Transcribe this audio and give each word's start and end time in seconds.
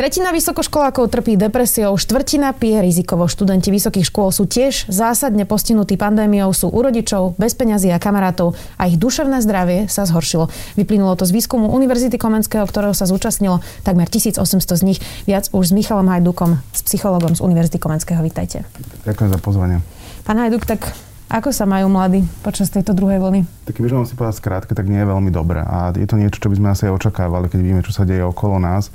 Tretina 0.00 0.32
vysokoškolákov 0.32 1.12
trpí 1.12 1.36
depresiou, 1.36 1.92
štvrtina 1.92 2.56
pije 2.56 2.80
rizikovo. 2.80 3.28
Študenti 3.28 3.68
vysokých 3.68 4.08
škôl 4.08 4.32
sú 4.32 4.48
tiež 4.48 4.88
zásadne 4.88 5.44
postihnutí 5.44 6.00
pandémiou, 6.00 6.56
sú 6.56 6.72
u 6.72 6.80
rodičov, 6.80 7.36
bez 7.36 7.52
peňazí 7.52 7.92
a 7.92 8.00
kamarátov 8.00 8.56
a 8.80 8.88
ich 8.88 8.96
duševné 8.96 9.44
zdravie 9.44 9.92
sa 9.92 10.08
zhoršilo. 10.08 10.48
Vyplynulo 10.80 11.20
to 11.20 11.28
z 11.28 11.36
výskumu 11.36 11.68
Univerzity 11.76 12.16
Komenského, 12.16 12.64
ktorého 12.64 12.96
sa 12.96 13.04
zúčastnilo 13.04 13.60
takmer 13.84 14.08
1800 14.08 14.40
z 14.80 14.82
nich. 14.88 15.04
Viac 15.28 15.52
už 15.52 15.68
s 15.68 15.72
Michalom 15.76 16.08
Hajdukom, 16.08 16.64
s 16.72 16.80
psychologom 16.80 17.36
z 17.36 17.44
Univerzity 17.44 17.76
Komenského. 17.76 18.24
Vítajte. 18.24 18.64
Ďakujem 19.04 19.36
za 19.36 19.40
pozvanie. 19.44 19.84
Pán 20.24 20.40
Hajduk, 20.40 20.64
tak 20.64 20.96
ako 21.28 21.52
sa 21.52 21.68
majú 21.68 21.92
mladí 21.92 22.24
počas 22.40 22.72
tejto 22.72 22.96
druhej 22.96 23.20
vlny? 23.20 23.68
Tak 23.68 23.76
keby 23.76 24.00
mám 24.00 24.08
si 24.08 24.16
povedať 24.16 24.40
skrátke, 24.40 24.72
tak 24.72 24.88
nie 24.88 25.04
je 25.04 25.12
veľmi 25.12 25.28
dobré. 25.28 25.60
A 25.60 25.92
je 25.92 26.08
to 26.08 26.16
niečo, 26.16 26.40
čo 26.40 26.48
by 26.48 26.56
sme 26.56 26.68
asi 26.72 26.88
aj 26.88 26.96
očakávali, 27.04 27.52
keď 27.52 27.58
vidíme, 27.60 27.84
čo 27.84 27.92
sa 27.92 28.08
deje 28.08 28.24
okolo 28.24 28.56
nás. 28.56 28.88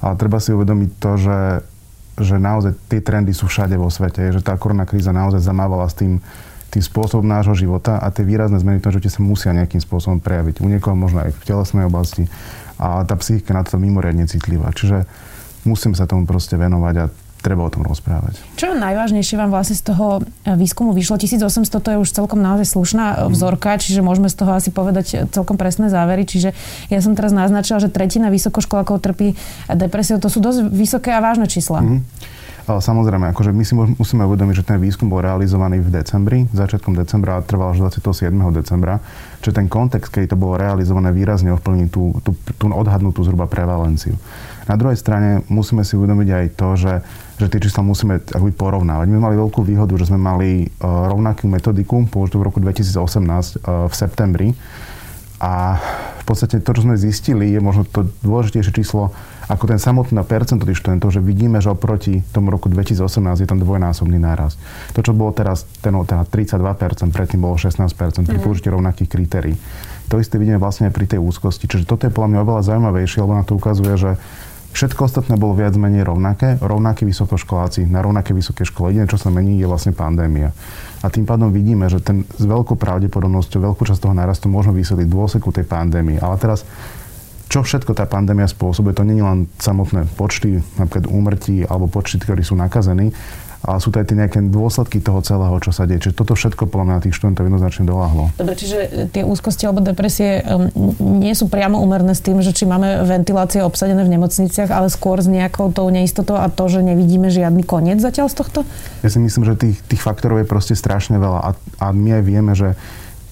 Ale 0.00 0.14
treba 0.16 0.40
si 0.40 0.56
uvedomiť 0.56 0.90
to, 0.96 1.12
že, 1.20 1.40
že 2.20 2.36
naozaj 2.40 2.72
tie 2.88 3.00
trendy 3.04 3.36
sú 3.36 3.48
všade 3.48 3.76
vo 3.76 3.92
svete, 3.92 4.32
že 4.32 4.40
tá 4.40 4.56
korona 4.56 4.88
kríza 4.88 5.12
naozaj 5.12 5.44
zamávala 5.44 5.88
s 5.88 5.96
tým, 5.96 6.20
tým 6.70 6.82
spôsobom 6.86 7.26
nášho 7.26 7.58
života 7.58 7.98
a 7.98 8.08
tie 8.14 8.22
výrazné 8.22 8.62
zmeny 8.62 8.78
v 8.78 8.84
tom 8.86 8.94
živote 8.94 9.10
sa 9.10 9.20
musia 9.20 9.50
nejakým 9.50 9.82
spôsobom 9.82 10.22
prejaviť. 10.22 10.62
U 10.62 10.70
niekoho 10.70 10.94
možno 10.94 11.26
aj 11.26 11.34
v 11.34 11.42
telesnej 11.44 11.84
oblasti 11.84 12.30
a 12.80 13.04
tá 13.04 13.18
psychika 13.18 13.52
na 13.52 13.66
to 13.66 13.76
mimoriadne 13.76 14.24
citlivá. 14.24 14.72
Čiže 14.72 15.04
musím 15.68 15.92
sa 15.92 16.08
tomu 16.08 16.24
proste 16.24 16.56
venovať 16.56 16.94
a 16.96 17.04
treba 17.40 17.66
o 17.66 17.70
tom 17.72 17.82
rozprávať. 17.84 18.38
Čo 18.56 18.76
najvážnejšie 18.76 19.36
vám 19.40 19.50
vlastne 19.50 19.76
z 19.76 19.84
toho 19.90 20.20
e, 20.20 20.54
výskumu 20.54 20.92
vyšlo? 20.92 21.16
1800 21.16 21.68
to 21.68 21.88
je 21.92 21.98
už 21.98 22.08
celkom 22.12 22.40
naozaj 22.40 22.76
slušná 22.76 23.04
e, 23.04 23.14
mhm. 23.26 23.32
vzorka, 23.32 23.80
čiže 23.80 24.04
môžeme 24.04 24.28
z 24.28 24.36
toho 24.36 24.52
asi 24.54 24.70
povedať 24.70 25.06
e, 25.12 25.16
celkom 25.28 25.56
presné 25.56 25.88
závery. 25.88 26.28
Čiže 26.28 26.52
ja 26.92 27.00
som 27.00 27.16
teraz 27.16 27.32
naznačila, 27.32 27.80
že 27.80 27.88
tretina 27.88 28.28
vysokoškolákov 28.28 29.00
trpí 29.00 29.34
depresiou. 29.72 30.20
To 30.20 30.28
sú 30.28 30.38
dosť 30.38 30.68
vysoké 30.68 31.10
a 31.16 31.20
vážne 31.24 31.48
čísla. 31.48 31.80
Mm-hmm. 31.80 32.38
Samozrejme, 32.78 33.34
akože 33.34 33.50
my 33.50 33.64
si 33.66 33.74
musíme 33.74 34.22
uvedomiť, 34.30 34.62
že 34.62 34.68
ten 34.68 34.78
výskum 34.78 35.10
bol 35.10 35.24
realizovaný 35.24 35.82
v 35.82 35.90
decembri, 35.90 36.38
začiatkom 36.54 36.94
decembra 36.94 37.40
a 37.40 37.42
trval 37.42 37.74
až 37.74 37.82
27. 37.98 38.30
decembra. 38.54 39.02
Čiže 39.42 39.56
ten 39.58 39.66
kontext, 39.66 40.12
keď 40.12 40.36
to 40.36 40.36
bolo 40.38 40.54
realizované, 40.54 41.10
výrazne 41.10 41.50
ovplyvní 41.56 41.90
tú, 41.90 42.14
tú, 42.22 42.36
tú 42.60 42.70
odhadnutú 42.70 43.26
zhruba 43.26 43.50
prevalenciu. 43.50 44.14
Na 44.70 44.78
druhej 44.78 44.94
strane 44.94 45.42
musíme 45.50 45.82
si 45.82 45.98
uvedomiť 45.98 46.28
aj 46.30 46.46
to, 46.54 46.68
že, 46.78 46.94
že 47.42 47.46
tie 47.50 47.58
čísla 47.58 47.82
musíme 47.82 48.22
akoby 48.22 48.54
porovnávať. 48.54 49.10
My 49.10 49.18
mali 49.18 49.34
veľkú 49.34 49.66
výhodu, 49.66 49.90
že 49.98 50.14
sme 50.14 50.22
mali 50.22 50.70
uh, 50.70 51.10
rovnakú 51.10 51.50
metodiku 51.50 52.06
použitú 52.06 52.38
v 52.38 52.46
roku 52.46 52.62
2018 52.62 52.94
uh, 52.94 53.90
v 53.90 53.94
septembri 53.98 54.48
a 55.42 55.80
v 56.20 56.24
podstate 56.28 56.62
to, 56.62 56.70
čo 56.70 56.86
sme 56.86 56.94
zistili, 57.00 57.50
je 57.50 57.58
možno 57.58 57.82
to 57.82 58.06
dôležitejšie 58.22 58.70
číslo 58.70 59.10
ako 59.50 59.66
ten 59.66 59.82
samotný 59.82 60.22
percento 60.22 60.62
tých 60.62 60.78
študentov, 60.78 61.10
že 61.10 61.18
vidíme, 61.18 61.58
že 61.58 61.74
oproti 61.74 62.22
tomu 62.30 62.54
roku 62.54 62.70
2018 62.70 63.42
je 63.42 63.48
tam 63.50 63.58
dvojnásobný 63.58 64.14
náraz. 64.22 64.54
To, 64.94 65.02
čo 65.02 65.10
bolo 65.10 65.34
teraz, 65.34 65.66
ten, 65.82 65.90
teda 65.90 66.22
32%, 66.22 67.10
predtým 67.10 67.42
bolo 67.42 67.58
16% 67.58 68.30
pri 68.30 68.38
mm. 68.38 68.44
použití 68.46 68.70
rovnakých 68.70 69.10
kritérií. 69.10 69.58
To 70.06 70.22
isté 70.22 70.38
vidíme 70.38 70.62
vlastne 70.62 70.86
aj 70.86 70.94
pri 70.94 71.06
tej 71.16 71.18
úzkosti. 71.18 71.66
Čiže 71.66 71.88
toto 71.88 72.06
je 72.06 72.14
podľa 72.14 72.30
mňa 72.30 72.40
oveľa 72.46 72.62
zaujímavejšie, 72.70 73.18
lebo 73.26 73.34
na 73.34 73.42
to 73.42 73.58
ukazuje, 73.58 73.94
že 73.98 74.10
Všetko 74.70 75.10
ostatné 75.10 75.34
bolo 75.34 75.58
viac 75.58 75.74
menej 75.74 76.06
rovnaké, 76.06 76.54
rovnakí 76.62 77.02
vysokoškoláci 77.02 77.90
na 77.90 78.06
rovnaké 78.06 78.30
vysoké 78.30 78.62
škole. 78.62 78.94
Jediné, 78.94 79.10
čo 79.10 79.18
sa 79.18 79.26
mení, 79.28 79.58
je 79.58 79.66
vlastne 79.66 79.90
pandémia. 79.90 80.54
A 81.02 81.10
tým 81.10 81.26
pádom 81.26 81.50
vidíme, 81.50 81.90
že 81.90 81.98
ten 81.98 82.22
s 82.22 82.44
veľkou 82.46 82.78
pravdepodobnosťou, 82.78 83.66
veľkú 83.66 83.82
časť 83.82 83.98
toho 83.98 84.14
nárastu 84.14 84.46
môžeme 84.46 84.78
vysvetliť 84.78 85.10
dôsledku 85.10 85.50
tej 85.50 85.66
pandémie. 85.66 86.22
Ale 86.22 86.38
teraz 86.38 86.62
čo 87.50 87.66
všetko 87.66 87.98
tá 87.98 88.06
pandémia 88.06 88.46
spôsobuje, 88.46 88.94
to 88.94 89.02
nie 89.02 89.18
je 89.18 89.26
len 89.26 89.50
samotné 89.58 90.06
počty, 90.14 90.62
napríklad 90.78 91.10
úmrtí 91.10 91.66
alebo 91.66 91.90
počty, 91.90 92.22
ktorí 92.22 92.46
sú 92.46 92.54
nakazení, 92.54 93.10
ale 93.60 93.76
sú 93.78 93.92
to 93.92 94.00
aj 94.00 94.08
tie 94.08 94.16
nejaké 94.16 94.40
dôsledky 94.48 95.04
toho 95.04 95.20
celého, 95.20 95.52
čo 95.60 95.72
sa 95.72 95.84
deje. 95.84 96.08
Čiže 96.08 96.16
toto 96.16 96.32
všetko 96.32 96.64
podľa 96.68 96.86
mňa 96.86 97.04
tých 97.04 97.16
študentov 97.16 97.44
jednoznačne 97.44 97.84
doláhlo. 97.84 98.32
Dobre, 98.40 98.56
čiže 98.56 99.08
tie 99.12 99.22
úzkosti 99.22 99.68
alebo 99.68 99.84
depresie 99.84 100.40
nie 101.00 101.34
sú 101.36 101.52
priamo 101.52 101.76
umerné 101.80 102.16
s 102.16 102.24
tým, 102.24 102.40
že 102.40 102.56
či 102.56 102.64
máme 102.64 103.04
ventilácie 103.04 103.60
obsadené 103.60 104.00
v 104.00 104.16
nemocniciach, 104.16 104.72
ale 104.72 104.88
skôr 104.88 105.20
s 105.20 105.28
nejakou 105.28 105.68
tou 105.76 105.92
neistotou 105.92 106.40
a 106.40 106.48
to, 106.48 106.72
že 106.72 106.80
nevidíme 106.80 107.28
žiadny 107.28 107.60
koniec 107.68 108.00
zatiaľ 108.00 108.32
z 108.32 108.36
tohto? 108.40 108.58
Ja 109.04 109.12
si 109.12 109.20
myslím, 109.20 109.44
že 109.44 109.60
tých, 109.60 109.76
tých 109.84 110.00
faktorov 110.00 110.40
je 110.40 110.48
proste 110.48 110.72
strašne 110.72 111.20
veľa 111.20 111.40
a, 111.44 111.50
a 111.84 111.86
my 111.92 112.20
aj 112.20 112.22
vieme, 112.24 112.52
že 112.56 112.80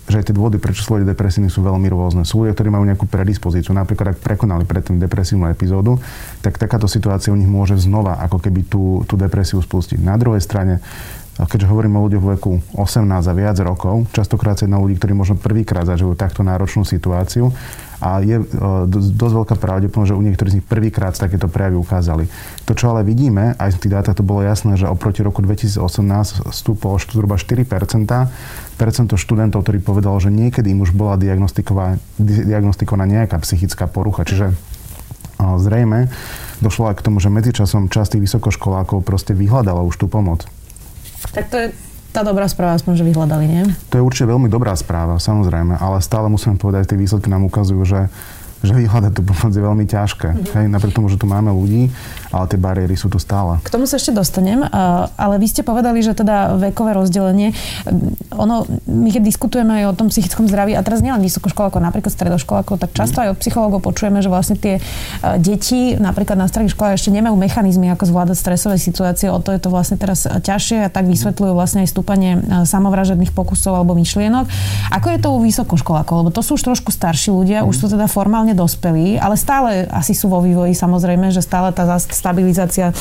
že 0.08 0.24
tie 0.24 0.34
dôvody, 0.34 0.56
prečo 0.56 0.80
sú 0.80 0.96
ľudia 0.96 1.12
depresívni, 1.12 1.52
sú 1.52 1.60
veľmi 1.60 1.88
rôzne. 1.92 2.24
Sú 2.24 2.42
ľudia, 2.42 2.56
ktorí 2.56 2.72
majú 2.72 2.88
nejakú 2.88 3.04
predispozíciu. 3.04 3.76
Napríklad, 3.76 4.16
ak 4.16 4.24
prekonali 4.24 4.64
predtým 4.64 4.96
depresívnu 4.96 5.52
epizódu, 5.52 6.00
tak 6.40 6.56
takáto 6.56 6.88
situácia 6.88 7.28
u 7.28 7.36
nich 7.36 7.48
môže 7.48 7.76
znova 7.76 8.16
ako 8.24 8.40
keby 8.40 8.60
tú, 8.64 9.04
tú 9.04 9.20
depresiu 9.20 9.60
spustiť. 9.60 10.00
Na 10.00 10.16
druhej 10.16 10.40
strane, 10.40 10.80
keďže 11.46 11.70
hovoríme 11.70 11.94
o 11.94 12.10
ľuďoch 12.10 12.24
v 12.24 12.30
veku 12.34 12.52
18 12.74 13.06
a 13.06 13.34
viac 13.36 13.54
rokov, 13.62 14.10
častokrát 14.10 14.58
sa 14.58 14.66
jedná 14.66 14.82
ľudí, 14.82 14.98
ktorí 14.98 15.14
možno 15.14 15.38
prvýkrát 15.38 15.86
zažívajú 15.86 16.18
takto 16.18 16.42
náročnú 16.42 16.82
situáciu 16.82 17.54
a 18.02 18.18
je 18.22 18.42
e, 18.42 18.44
dosť 18.90 19.34
veľká 19.34 19.54
pravdepodobnosť, 19.58 20.10
že 20.10 20.18
u 20.18 20.22
niektorých 20.22 20.52
z 20.54 20.56
nich 20.58 20.66
prvýkrát 20.66 21.14
takéto 21.14 21.46
prejavy 21.46 21.78
ukázali. 21.78 22.24
To, 22.66 22.74
čo 22.74 22.90
ale 22.94 23.06
vidíme, 23.06 23.54
aj 23.58 23.78
z 23.78 23.86
tých 23.86 23.94
dátach 23.94 24.18
to 24.18 24.26
bolo 24.26 24.42
jasné, 24.42 24.74
že 24.74 24.90
oproti 24.90 25.22
roku 25.22 25.42
2018 25.42 25.82
stúpolo 26.50 26.98
zhruba 26.98 27.38
4 27.38 27.66
percento 28.78 29.18
študentov, 29.18 29.66
ktorí 29.66 29.82
povedalo, 29.82 30.14
že 30.22 30.30
niekedy 30.30 30.70
im 30.70 30.86
už 30.86 30.94
bola 30.94 31.18
diagnostikovaná, 31.18 31.98
diagnostikovaná 32.22 33.10
nejaká 33.10 33.42
psychická 33.42 33.90
porucha. 33.90 34.22
Čiže 34.22 34.54
zrejme 35.38 36.08
došlo 36.62 36.90
aj 36.90 37.02
k 37.02 37.04
tomu, 37.10 37.18
že 37.18 37.30
medzičasom 37.30 37.90
časť 37.90 38.14
tých 38.14 38.30
vysokoškolákov 38.30 39.02
proste 39.02 39.34
vyhľadala 39.34 39.82
už 39.82 39.98
tú 39.98 40.06
pomoc. 40.06 40.46
Tak 41.34 41.50
to 41.50 41.56
je 41.58 41.66
tá 42.08 42.24
dobrá 42.24 42.48
správa, 42.48 42.74
aspoň, 42.74 42.98
že 42.98 43.04
vyhľadali, 43.04 43.44
nie? 43.44 43.62
To 43.92 44.00
je 44.00 44.06
určite 44.06 44.32
veľmi 44.32 44.48
dobrá 44.48 44.72
správa, 44.74 45.20
samozrejme, 45.20 45.76
ale 45.76 46.00
stále 46.00 46.26
musím 46.32 46.56
povedať, 46.56 46.88
že 46.88 46.90
tie 46.96 47.02
výsledky 47.04 47.28
nám 47.28 47.44
ukazujú, 47.46 47.82
že 47.84 48.08
že 48.62 48.74
vyhľadať 48.74 49.12
tú 49.14 49.22
pomoc 49.22 49.54
je 49.54 49.62
veľmi 49.62 49.84
ťažké. 49.86 50.28
Mm-hmm. 50.34 50.54
Hej, 50.58 50.66
napriek 50.66 50.94
tomu, 50.94 51.06
že 51.06 51.18
tu 51.18 51.30
máme 51.30 51.54
ľudí, 51.54 51.94
ale 52.34 52.44
tie 52.50 52.58
bariéry 52.58 52.98
sú 52.98 53.06
tu 53.06 53.22
stále. 53.22 53.62
K 53.62 53.70
tomu 53.70 53.86
sa 53.86 53.96
ešte 53.96 54.10
dostanem, 54.10 54.66
ale 55.14 55.34
vy 55.38 55.46
ste 55.46 55.62
povedali, 55.62 56.02
že 56.02 56.12
teda 56.18 56.58
vekové 56.58 56.98
rozdelenie, 56.98 57.54
ono, 58.34 58.66
my 58.86 59.08
keď 59.14 59.22
diskutujeme 59.22 59.82
aj 59.82 59.84
o 59.90 59.96
tom 59.96 60.10
psychickom 60.10 60.50
zdraví, 60.50 60.74
a 60.74 60.82
teraz 60.82 61.02
nielen 61.02 61.22
vysokoškolákov, 61.22 61.78
napríklad 61.78 62.12
stredoškolákov, 62.12 62.82
tak 62.82 62.90
často 62.94 63.22
mm-hmm. 63.22 63.30
aj 63.30 63.34
od 63.34 63.40
psychológov 63.40 63.80
počujeme, 63.86 64.18
že 64.22 64.30
vlastne 64.30 64.58
tie 64.58 64.82
deti 65.38 65.94
napríklad 65.94 66.38
na 66.38 66.46
stredných 66.50 66.74
školách 66.74 66.98
ešte 66.98 67.14
nemajú 67.14 67.38
mechanizmy, 67.38 67.90
ako 67.94 68.10
zvládať 68.10 68.36
stresové 68.36 68.76
situácie, 68.78 69.30
o 69.30 69.38
to 69.38 69.54
je 69.54 69.60
to 69.62 69.70
vlastne 69.70 69.96
teraz 69.98 70.26
ťažšie 70.26 70.86
a 70.86 70.92
tak 70.92 71.06
vysvetľujú 71.06 71.52
vlastne 71.54 71.86
aj 71.86 71.88
stúpanie 71.90 72.38
samovražedných 72.66 73.32
pokusov 73.32 73.78
alebo 73.78 73.94
myšlienok. 73.94 74.46
Ako 74.94 75.06
je 75.14 75.18
to 75.18 75.28
u 75.34 75.38
vysokoškolákov? 75.42 76.26
Lebo 76.26 76.30
to 76.34 76.42
sú 76.42 76.58
už 76.58 76.68
trošku 76.68 76.90
starší 76.92 77.32
ľudia, 77.32 77.62
mm-hmm. 77.62 77.70
už 77.70 77.76
sú 77.76 77.86
teda 77.88 78.06
formálne 78.10 78.47
relatívne 78.48 78.54
dospelí, 78.56 79.06
ale 79.20 79.36
stále 79.36 79.70
asi 79.92 80.16
sú 80.16 80.32
vo 80.32 80.40
vývoji 80.40 80.72
samozrejme, 80.72 81.28
že 81.32 81.44
stále 81.44 81.72
tá 81.72 81.84
stabilizácia 82.00 82.92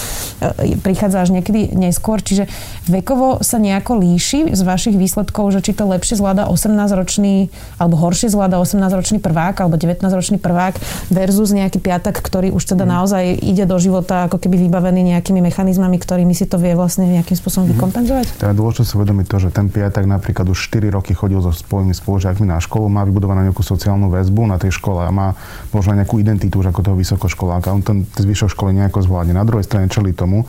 e, 0.41 0.75
prichádza 0.79 1.23
až 1.23 1.29
niekedy 1.31 1.75
neskôr. 1.75 2.19
Čiže 2.19 2.47
vekovo 2.87 3.39
sa 3.43 3.59
nejako 3.61 3.99
líši 3.99 4.51
z 4.51 4.61
vašich 4.63 4.95
výsledkov, 4.95 5.55
že 5.55 5.63
či 5.63 5.71
to 5.71 5.87
lepšie 5.87 6.19
zvláda 6.19 6.49
18-ročný 6.51 7.47
alebo 7.79 7.95
horšie 7.95 8.31
zvláda 8.31 8.59
18-ročný 8.59 9.23
prvák 9.23 9.55
alebo 9.63 9.79
19-ročný 9.79 10.37
prvák 10.41 10.75
versus 11.13 11.55
nejaký 11.55 11.79
piatak, 11.79 12.19
ktorý 12.19 12.51
už 12.51 12.75
teda 12.75 12.83
mm. 12.83 12.91
naozaj 12.91 13.23
ide 13.39 13.63
do 13.63 13.77
života 13.79 14.27
ako 14.27 14.41
keby 14.41 14.67
vybavený 14.67 15.15
nejakými 15.15 15.39
mechanizmami, 15.39 15.95
ktorými 16.01 16.33
si 16.35 16.49
to 16.49 16.59
vie 16.59 16.75
vlastne 16.75 17.07
nejakým 17.07 17.37
spôsobom 17.37 17.71
mm. 17.71 17.73
vykompenzovať? 17.77 18.25
Teda 18.41 18.53
dôležité 18.55 18.83
si 18.83 18.93
uvedomiť 18.99 19.25
to, 19.29 19.37
že 19.47 19.49
ten 19.53 19.67
piatak 19.71 20.03
napríklad 20.03 20.49
už 20.51 20.57
4 20.57 20.91
roky 20.91 21.15
chodil 21.15 21.39
so 21.39 21.53
svojimi 21.53 21.93
spolužiakmi 21.93 22.45
na 22.49 22.59
školu, 22.59 22.89
má 22.89 23.05
vybudovanú 23.05 23.45
nejakú 23.45 23.61
sociálnu 23.61 24.09
väzbu 24.11 24.43
na 24.49 24.57
tej 24.57 24.73
škole 24.73 25.05
a 25.05 25.11
má 25.13 25.36
možno 25.71 25.95
nejakú 25.97 26.17
identitu 26.21 26.59
už 26.59 26.71
ako 26.71 26.81
toho 26.83 26.95
vysokoškoláka. 26.97 27.73
On 27.73 27.83
ten 27.83 28.05
zvyšok 28.07 28.53
školy 28.53 28.75
nejako 28.75 29.03
zvládne. 29.03 29.33
Na 29.35 29.47
druhej 29.47 29.65
strane 29.65 29.87
čeli 29.87 30.13
tomu, 30.13 30.45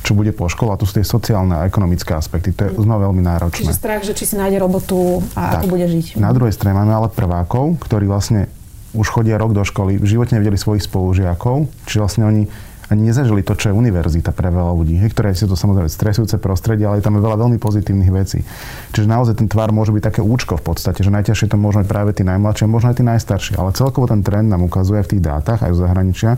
čo 0.00 0.16
bude 0.16 0.32
po 0.32 0.48
škole. 0.48 0.72
A 0.72 0.80
tu 0.80 0.88
sú 0.88 0.96
tie 0.96 1.04
sociálne 1.04 1.60
a 1.60 1.68
ekonomické 1.68 2.16
aspekty. 2.16 2.56
To 2.56 2.62
je 2.66 2.70
znova 2.80 3.10
veľmi 3.10 3.20
náročné. 3.20 3.68
Čiže 3.68 3.76
strach, 3.76 4.02
že 4.04 4.16
či 4.16 4.24
si 4.24 4.34
nájde 4.36 4.58
robotu 4.60 5.20
a 5.36 5.60
tak. 5.60 5.64
ako 5.64 5.76
bude 5.76 5.86
žiť. 5.86 6.16
Na 6.16 6.32
druhej 6.32 6.56
strane 6.56 6.76
máme 6.76 6.92
ale 6.92 7.08
prvákov, 7.12 7.76
ktorí 7.84 8.08
vlastne 8.08 8.48
už 8.90 9.06
chodia 9.06 9.38
rok 9.38 9.54
do 9.54 9.62
školy, 9.62 10.02
v 10.02 10.06
živote 10.06 10.34
nevideli 10.34 10.58
svojich 10.58 10.82
spolužiakov, 10.82 11.70
čiže 11.86 12.00
vlastne 12.02 12.24
oni 12.26 12.42
ani 12.90 13.06
nezažili 13.06 13.46
to, 13.46 13.54
čo 13.54 13.70
je 13.70 13.78
univerzita 13.78 14.34
pre 14.34 14.50
veľa 14.50 14.74
ľudí, 14.74 14.98
ktoré 15.14 15.30
sú 15.30 15.46
to 15.46 15.54
samozrejme 15.54 15.86
stresujúce 15.86 16.42
prostredie, 16.42 16.90
ale 16.90 16.98
tam 16.98 17.14
je 17.16 17.22
veľa 17.22 17.38
veľmi 17.38 17.58
pozitívnych 17.62 18.10
vecí. 18.10 18.42
Čiže 18.90 19.06
naozaj 19.06 19.38
ten 19.38 19.46
tvar 19.46 19.70
môže 19.70 19.94
byť 19.94 20.02
také 20.02 20.20
účko 20.26 20.58
v 20.58 20.74
podstate, 20.74 21.06
že 21.06 21.14
najťažšie 21.14 21.54
to 21.54 21.56
môžu 21.56 21.86
práve 21.86 22.10
tí 22.12 22.26
najmladšie, 22.26 22.66
možno 22.66 22.90
aj 22.90 22.98
tí 22.98 23.04
najstarší. 23.06 23.54
Ale 23.54 23.70
celkovo 23.72 24.10
ten 24.10 24.26
trend 24.26 24.50
nám 24.50 24.66
ukazuje 24.66 25.06
v 25.06 25.10
tých 25.16 25.22
dátach 25.22 25.62
aj 25.62 25.70
z 25.70 25.78
zahraničia, 25.86 26.30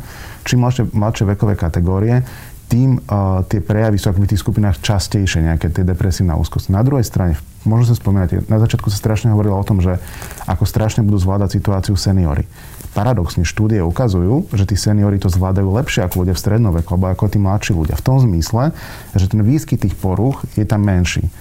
čím 0.45 0.69
mladšie, 0.69 0.85
mladšie 0.93 1.25
vekové 1.33 1.57
kategórie, 1.57 2.21
tým 2.73 2.97
uh, 2.97 3.45
tie 3.45 3.61
prejavy 3.61 4.01
sú 4.01 4.09
akoby 4.09 4.25
v 4.25 4.33
tých 4.33 4.45
skupinách 4.49 4.81
častejšie, 4.81 5.45
nejaké 5.45 5.69
tie 5.69 5.85
depresívne 5.85 6.33
úzkosti. 6.41 6.73
Na 6.73 6.81
druhej 6.81 7.05
strane, 7.05 7.37
možno 7.69 7.93
sa 7.93 8.01
spomínať, 8.01 8.49
na 8.49 8.57
začiatku 8.57 8.89
sa 8.89 8.97
strašne 8.97 9.29
hovorilo 9.29 9.61
o 9.61 9.69
tom, 9.69 9.85
že 9.85 10.01
ako 10.49 10.65
strašne 10.65 11.05
budú 11.05 11.21
zvládať 11.21 11.61
situáciu 11.61 11.93
seniory. 12.01 12.49
Paradoxne 12.93 13.49
štúdie 13.49 13.81
ukazujú, 13.81 14.53
že 14.53 14.69
tí 14.69 14.77
seniory 14.77 15.17
to 15.17 15.33
zvládajú 15.33 15.65
lepšie 15.65 16.05
ako 16.05 16.25
ľudia 16.25 16.37
v 16.37 16.43
strednoveku, 16.44 16.89
alebo 16.93 17.09
ako 17.09 17.33
tí 17.33 17.41
mladší 17.41 17.73
ľudia. 17.73 17.97
V 17.97 18.05
tom 18.05 18.21
zmysle, 18.21 18.77
že 19.17 19.33
ten 19.33 19.41
výskyt 19.41 19.89
tých 19.89 19.97
poruch 19.97 20.44
je 20.55 20.65
tam 20.69 20.85
menší 20.85 21.33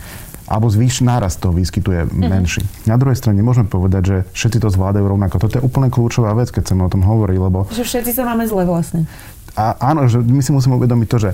alebo 0.52 0.68
zvýš 0.68 1.08
nárast 1.08 1.40
toho 1.40 1.56
výskytu 1.56 1.90
je 1.96 2.02
mm-hmm. 2.04 2.28
menší. 2.28 2.62
Na 2.84 3.00
druhej 3.00 3.16
strane 3.16 3.40
nemôžeme 3.40 3.72
povedať, 3.72 4.04
že 4.04 4.18
všetci 4.36 4.60
to 4.60 4.68
zvládajú 4.68 5.08
rovnako. 5.08 5.40
Toto 5.40 5.56
je 5.56 5.64
úplne 5.64 5.88
kľúčová 5.88 6.36
vec, 6.36 6.52
keď 6.52 6.68
chceme 6.68 6.84
o 6.84 6.92
tom 6.92 7.08
hovoriť, 7.08 7.38
lebo... 7.40 7.72
Že 7.72 7.88
všetci 7.88 8.12
sa 8.12 8.28
máme 8.28 8.44
zle 8.44 8.68
vlastne. 8.68 9.08
A 9.56 9.76
áno, 9.80 10.08
že 10.12 10.20
my 10.20 10.44
si 10.44 10.52
musíme 10.56 10.80
uvedomiť 10.80 11.08
to, 11.08 11.18
že 11.20 11.30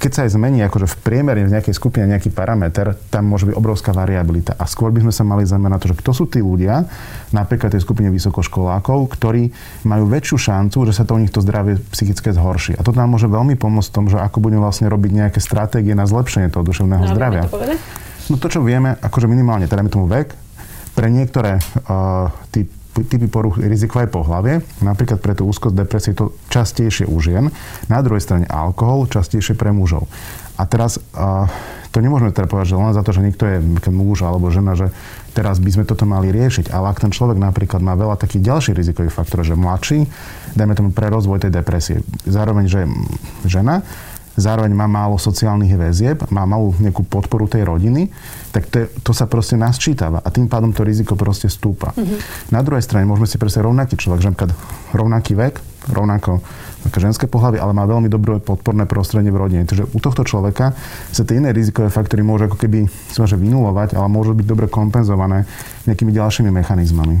keď 0.00 0.10
sa 0.16 0.20
aj 0.24 0.32
zmení 0.32 0.64
akože 0.64 0.88
v 0.88 0.96
priemere 1.04 1.44
v 1.44 1.52
nejakej 1.52 1.76
skupine 1.76 2.08
nejaký 2.08 2.32
parameter, 2.32 2.96
tam 3.12 3.28
môže 3.28 3.44
byť 3.44 3.54
obrovská 3.54 3.92
variabilita. 3.92 4.56
A 4.56 4.64
skôr 4.64 4.88
by 4.88 5.04
sme 5.04 5.12
sa 5.12 5.28
mali 5.28 5.44
zamerať 5.44 5.72
na 5.76 5.76
to, 5.76 5.90
že 5.92 5.98
kto 6.00 6.10
sú 6.16 6.24
tí 6.24 6.40
ľudia, 6.40 6.88
napríklad 7.36 7.68
tej 7.68 7.84
skupine 7.84 8.08
vysokoškolákov, 8.08 8.96
ktorí 9.12 9.52
majú 9.84 10.08
väčšiu 10.08 10.36
šancu, 10.40 10.88
že 10.88 10.96
sa 10.96 11.04
to 11.04 11.12
u 11.12 11.20
nich 11.20 11.28
to 11.28 11.44
zdravie 11.44 11.76
psychické 11.92 12.32
zhorší. 12.32 12.80
A 12.80 12.82
to 12.82 12.96
nám 12.96 13.12
môže 13.12 13.28
veľmi 13.28 13.60
pomôcť 13.60 13.92
v 13.92 13.96
tom, 14.00 14.08
že 14.08 14.16
ako 14.16 14.40
budeme 14.40 14.64
vlastne 14.64 14.88
robiť 14.88 15.12
nejaké 15.12 15.38
stratégie 15.44 15.92
na 15.92 16.08
zlepšenie 16.08 16.48
toho 16.48 16.64
duševného 16.64 17.04
no, 17.04 17.12
zdravia. 17.12 17.44
To 17.52 17.60
no 18.32 18.36
to, 18.40 18.48
čo 18.48 18.64
vieme, 18.64 18.96
akože 19.04 19.28
minimálne, 19.28 19.68
teda 19.68 19.84
tomu 19.92 20.08
vek, 20.08 20.32
pre 20.96 21.12
niektoré 21.12 21.60
uh, 21.60 22.32
typ 22.48 22.72
typy 22.90 23.30
poruch 23.30 23.58
rizikovej 23.58 24.10
pohlavie, 24.10 24.66
napríklad 24.82 25.22
pre 25.22 25.38
tú 25.38 25.46
úzkosť 25.46 25.74
depresie 25.74 26.12
to 26.12 26.34
častejšie 26.50 27.06
u 27.06 27.16
žien, 27.22 27.48
na 27.86 27.98
druhej 28.02 28.22
strane 28.22 28.46
alkohol 28.50 29.06
častejšie 29.06 29.54
pre 29.54 29.70
mužov. 29.70 30.10
A 30.60 30.68
teraz 30.68 31.00
to 31.90 31.98
nemôžeme 31.98 32.36
teda 32.36 32.44
povedať, 32.46 32.76
že 32.76 32.76
len 32.76 32.92
za 32.92 33.00
to, 33.00 33.16
že 33.16 33.24
niekto 33.24 33.48
je 33.48 33.58
muž 33.88 34.20
alebo 34.22 34.52
žena, 34.52 34.76
že 34.76 34.92
teraz 35.32 35.56
by 35.56 35.70
sme 35.72 35.84
toto 35.88 36.04
mali 36.04 36.28
riešiť. 36.28 36.68
Ale 36.68 36.92
ak 36.92 37.00
ten 37.00 37.08
človek 37.08 37.40
napríklad 37.40 37.80
má 37.80 37.96
veľa 37.96 38.20
takých 38.20 38.44
ďalších 38.44 38.76
rizikových 38.76 39.16
faktorov, 39.16 39.48
že 39.48 39.56
mladší, 39.56 39.98
dajme 40.54 40.76
tomu 40.76 40.90
pre 40.92 41.08
rozvoj 41.08 41.48
tej 41.48 41.52
depresie, 41.56 42.04
zároveň, 42.28 42.68
že 42.68 42.84
žena, 43.48 43.80
zároveň 44.38 44.72
má 44.74 44.86
málo 44.86 45.18
sociálnych 45.18 45.74
väzieb, 45.74 46.22
má 46.30 46.46
malú 46.46 46.74
nejakú 46.78 47.02
podporu 47.06 47.50
tej 47.50 47.66
rodiny, 47.66 48.10
tak 48.50 48.66
to, 48.70 48.86
to 49.02 49.12
sa 49.14 49.30
proste 49.30 49.54
nasčítava 49.58 50.22
a 50.22 50.28
tým 50.30 50.50
pádom 50.50 50.74
to 50.74 50.82
riziko 50.82 51.14
proste 51.14 51.46
stúpa. 51.50 51.94
Mm-hmm. 51.94 52.50
Na 52.54 52.60
druhej 52.62 52.82
strane 52.82 53.06
môžeme 53.06 53.26
si 53.26 53.38
predstaviť 53.38 53.66
rovnaký 53.66 53.94
človek, 53.98 54.20
že 54.22 54.30
rovnaký 54.94 55.32
vek, 55.38 55.54
rovnako 55.90 56.42
také 56.80 56.98
ženské 57.00 57.28
pohľavy, 57.28 57.60
ale 57.60 57.76
má 57.76 57.84
veľmi 57.84 58.08
dobré 58.08 58.40
podporné 58.40 58.88
prostredie 58.88 59.28
v 59.28 59.40
rodine. 59.40 59.62
Takže 59.68 59.92
u 59.92 59.98
tohto 60.00 60.24
človeka 60.24 60.72
sa 61.12 61.22
tie 61.28 61.36
iné 61.36 61.52
rizikové 61.52 61.92
faktory 61.92 62.24
môžu 62.24 62.48
ako 62.48 62.56
keby 62.56 62.88
vynulovať, 63.16 63.96
ale 64.00 64.08
môžu 64.08 64.32
byť 64.32 64.46
dobre 64.48 64.66
kompenzované 64.72 65.44
nejakými 65.84 66.12
ďalšími 66.12 66.48
mechanizmami. 66.48 67.20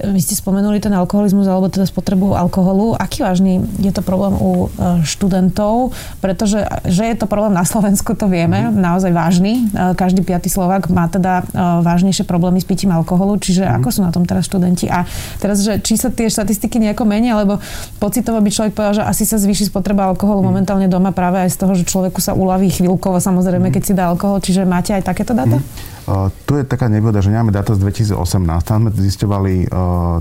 Vy 0.00 0.20
ste 0.24 0.34
spomenuli 0.36 0.80
ten 0.80 0.92
alkoholizmus 0.96 1.44
alebo 1.44 1.68
teda 1.68 1.84
spotrebu 1.84 2.32
alkoholu. 2.32 2.96
Aký 2.96 3.20
vážny 3.20 3.60
je 3.80 3.92
to 3.92 4.00
problém 4.00 4.32
u 4.40 4.66
e, 4.72 5.04
študentov? 5.04 5.92
Pretože, 6.24 6.64
že 6.88 7.04
je 7.04 7.16
to 7.16 7.28
problém 7.28 7.52
na 7.52 7.64
Slovensku, 7.68 8.16
to 8.16 8.26
vieme, 8.26 8.68
mm. 8.68 8.80
naozaj 8.80 9.12
vážny. 9.12 9.68
E, 9.70 9.92
každý 9.92 10.24
piatý 10.24 10.48
Slovak 10.48 10.88
má 10.88 11.08
teda 11.12 11.44
e, 11.44 11.60
vážnejšie 11.84 12.24
problémy 12.24 12.60
s 12.60 12.66
pitím 12.68 12.96
alkoholu, 12.96 13.36
čiže 13.36 13.68
mm. 13.68 13.76
ako 13.80 13.88
sú 13.92 14.00
na 14.00 14.12
tom 14.12 14.24
teraz 14.24 14.48
študenti? 14.48 14.88
A 14.88 15.04
teraz, 15.36 15.60
že 15.60 15.76
či 15.84 16.00
sa 16.00 16.08
tie 16.08 16.32
štatistiky 16.32 16.80
nejako 16.80 17.04
menia, 17.04 17.36
lebo 17.36 17.60
pocitovo 18.00 18.40
by 18.40 18.48
človek 18.48 18.72
povedal, 18.72 19.00
že 19.00 19.04
asi 19.04 19.28
sa 19.28 19.36
zvýši 19.36 19.68
spotreba 19.68 20.08
alkoholu 20.08 20.40
mm. 20.40 20.46
momentálne 20.48 20.88
doma 20.88 21.12
práve 21.12 21.44
aj 21.44 21.52
z 21.52 21.56
toho, 21.60 21.72
že 21.76 21.84
človeku 21.84 22.24
sa 22.24 22.32
uľaví 22.32 22.72
chvíľkovo, 22.72 23.20
samozrejme, 23.20 23.68
keď 23.68 23.82
si 23.84 23.92
dá 23.92 24.08
alkohol. 24.08 24.40
Čiže 24.40 24.64
máte 24.64 24.96
aj 24.96 25.04
takéto 25.04 25.36
dáta? 25.36 25.60
Mm. 25.60 26.00
Tu 26.46 26.58
je 26.58 26.64
taká 26.66 26.90
nevýhoda, 26.90 27.22
že 27.22 27.30
nemáme 27.30 27.54
dáta 27.54 27.76
z 27.78 27.86
2018. 27.86 28.18
Tam 28.66 28.82
sme 28.82 28.90
zistovali 28.98 29.70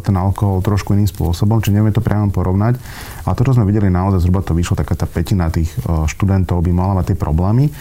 ten 0.03 0.15
alkohol 0.15 0.63
trošku 0.63 0.93
iným 0.95 1.09
spôsobom, 1.09 1.59
či 1.59 1.73
nevieme 1.73 1.93
to 1.95 2.03
priamo 2.03 2.31
porovnať. 2.31 2.77
A 3.25 3.33
to, 3.33 3.43
čo 3.43 3.55
sme 3.55 3.67
videli 3.67 3.89
naozaj, 3.91 4.23
zhruba 4.23 4.45
to 4.45 4.57
vyšlo, 4.57 4.79
taká 4.79 4.95
tá 4.95 5.05
petina 5.05 5.49
tých 5.49 5.69
študentov 6.09 6.61
by 6.63 6.71
mala 6.73 7.01
mať 7.01 7.13
tie 7.13 7.17
problémy. 7.17 7.71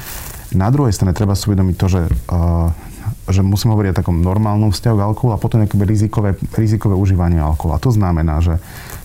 Na 0.56 0.72
druhej 0.72 0.96
strane 0.96 1.12
treba 1.12 1.36
si 1.36 1.48
uvedomiť 1.48 1.76
to, 1.76 1.86
že 1.88 2.02
že 3.28 3.44
musím 3.44 3.76
hovoriť 3.76 3.92
o 3.92 3.98
takom 4.00 4.24
normálnom 4.24 4.72
vzťahu 4.72 4.96
k 4.96 5.04
alkoholu 5.04 5.32
a 5.36 5.40
potom 5.40 5.60
nejaké 5.60 5.76
rizikové, 5.84 6.32
rizikové 6.56 6.96
užívanie 6.96 7.36
alkoholu. 7.36 7.76
A 7.76 7.82
to 7.82 7.92
znamená, 7.92 8.40
že 8.40 8.56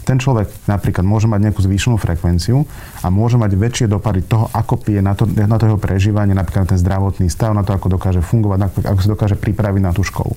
ten 0.04 0.20
človek 0.20 0.52
napríklad 0.68 1.08
môže 1.08 1.32
mať 1.32 1.50
nejakú 1.50 1.64
zvýšenú 1.64 1.96
frekvenciu 1.96 2.68
a 3.02 3.08
môže 3.08 3.40
mať 3.40 3.56
väčšie 3.56 3.86
dopady 3.88 4.28
toho, 4.28 4.52
ako 4.52 4.78
pije, 4.78 5.00
na 5.00 5.16
to, 5.16 5.24
na 5.26 5.56
to 5.56 5.72
jeho 5.72 5.80
prežívanie, 5.80 6.36
napríklad 6.36 6.68
na 6.68 6.72
ten 6.76 6.80
zdravotný 6.80 7.32
stav, 7.32 7.56
na 7.56 7.64
to, 7.64 7.72
ako 7.72 7.96
dokáže 7.96 8.20
fungovať, 8.20 8.84
ako 8.84 9.00
sa 9.00 9.10
dokáže 9.16 9.36
pripraviť 9.40 9.82
na 9.82 9.96
tú 9.96 10.04
školu. 10.04 10.36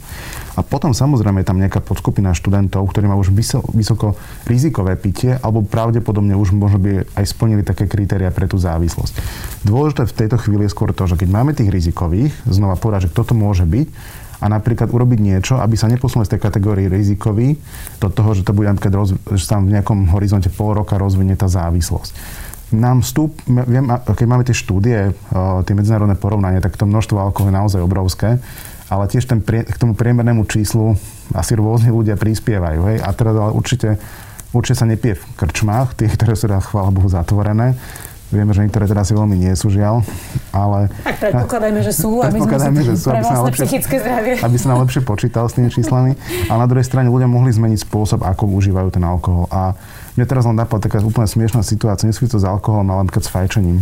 A 0.57 0.65
potom 0.65 0.95
samozrejme 0.95 1.43
je 1.43 1.49
tam 1.51 1.59
nejaká 1.61 1.83
podskupina 1.83 2.33
študentov, 2.33 2.87
ktorí 2.89 3.11
majú 3.11 3.27
už 3.27 3.35
vysoko 3.75 4.17
rizikové 4.47 4.95
pitie, 4.97 5.37
alebo 5.43 5.67
pravdepodobne 5.67 6.33
už 6.39 6.55
možno 6.55 6.81
by 6.81 7.05
aj 7.19 7.25
splnili 7.27 7.67
také 7.67 7.91
kritéria 7.91 8.31
pre 8.31 8.49
tú 8.49 8.57
závislosť. 8.57 9.19
Dôležité 9.67 10.07
v 10.07 10.17
tejto 10.17 10.37
chvíli 10.41 10.65
je 10.65 10.73
skôr 10.73 10.95
to, 10.95 11.05
že 11.11 11.19
keď 11.19 11.29
máme 11.29 11.53
tých 11.53 11.69
rizikových, 11.69 12.33
znova 12.47 12.79
povedať, 12.79 13.11
že 13.11 13.13
kto 13.13 13.23
to 13.31 13.35
môže 13.35 13.67
byť, 13.67 13.89
a 14.41 14.47
napríklad 14.53 14.93
urobiť 14.93 15.19
niečo, 15.21 15.55
aby 15.57 15.75
sa 15.81 15.89
neposunuli 15.89 16.29
z 16.29 16.37
tej 16.37 16.41
kategórie 16.45 16.93
rizikový 16.93 17.57
do 18.01 18.09
toho, 18.13 18.37
že 18.37 18.45
to 18.45 18.53
bude 18.53 18.69
napríklad 18.69 18.95
roz, 18.95 19.17
že 19.33 19.45
sa 19.45 19.57
v 19.57 19.73
nejakom 19.73 20.13
horizonte 20.13 20.53
pol 20.53 20.77
roka 20.77 21.01
rozvinie 21.01 21.37
tá 21.37 21.49
závislosť. 21.49 22.13
Nám 22.75 23.07
vstup, 23.07 23.39
viem, 23.47 23.87
keď 24.03 24.27
máme 24.27 24.43
tie 24.43 24.57
štúdie, 24.57 25.15
tie 25.63 25.75
medzinárodné 25.75 26.19
porovnania, 26.19 26.59
tak 26.59 26.75
to 26.75 26.85
množstvo 26.85 27.15
alkoholu 27.15 27.55
je 27.55 27.59
naozaj 27.63 27.81
obrovské, 27.81 28.43
ale 28.91 29.07
tiež 29.07 29.31
ten, 29.31 29.39
k 29.43 29.77
tomu 29.79 29.95
priemernému 29.95 30.47
číslu 30.51 30.99
asi 31.31 31.55
rôzni 31.55 31.95
ľudia 31.95 32.19
prispievajú. 32.19 32.81
Hej? 32.91 32.97
A 33.07 33.09
teraz 33.15 33.35
ale 33.39 33.55
určite, 33.55 34.03
určite 34.51 34.83
sa 34.83 34.87
nepije 34.87 35.15
v 35.15 35.25
krčmách, 35.39 35.95
tie, 35.95 36.11
ktoré 36.11 36.35
sú 36.35 36.51
teda, 36.51 36.59
chvála 36.59 36.91
Bohu, 36.91 37.07
zatvorené 37.07 37.79
Vieme, 38.37 38.53
že 38.53 38.61
niektoré 38.61 38.85
teda 38.85 39.01
asi 39.01 39.17
veľmi 39.17 39.33
nie 39.33 39.53
sú 39.57 39.73
žiaľ, 39.73 40.05
ale... 40.53 40.93
Tak 40.93 41.17
predpokladajme, 41.25 41.81
že 41.81 41.93
sú, 41.97 42.21
aby 42.21 42.37
sme 42.37 42.85
že 42.85 42.95
sú, 43.01 43.09
aby 43.09 43.25
sa 43.25 43.41
lepšie, 43.41 43.65
psychické 43.65 43.97
zdravie. 43.97 44.35
Aby 44.47 44.57
sa 44.61 44.67
nám 44.77 44.85
lepšie 44.85 45.01
počítal 45.01 45.49
s 45.49 45.57
tými 45.57 45.73
číslami. 45.73 46.13
A 46.47 46.61
na 46.61 46.69
druhej 46.69 46.85
strane 46.85 47.09
ľudia 47.09 47.25
mohli 47.25 47.49
zmeniť 47.49 47.89
spôsob, 47.89 48.21
ako 48.21 48.53
užívajú 48.53 48.93
ten 48.93 49.01
alkohol. 49.09 49.49
A 49.49 49.73
mne 50.21 50.25
teraz 50.29 50.45
len 50.45 50.61
napadla 50.61 50.85
taká 50.85 51.01
úplne 51.01 51.25
smiešná 51.25 51.65
situácia, 51.65 52.05
nesúvisí 52.05 52.37
to 52.37 52.41
s 52.41 52.47
alkoholom, 52.47 52.85
ale 52.93 53.09
napríklad 53.09 53.25
s 53.25 53.33
fajčením. 53.33 53.81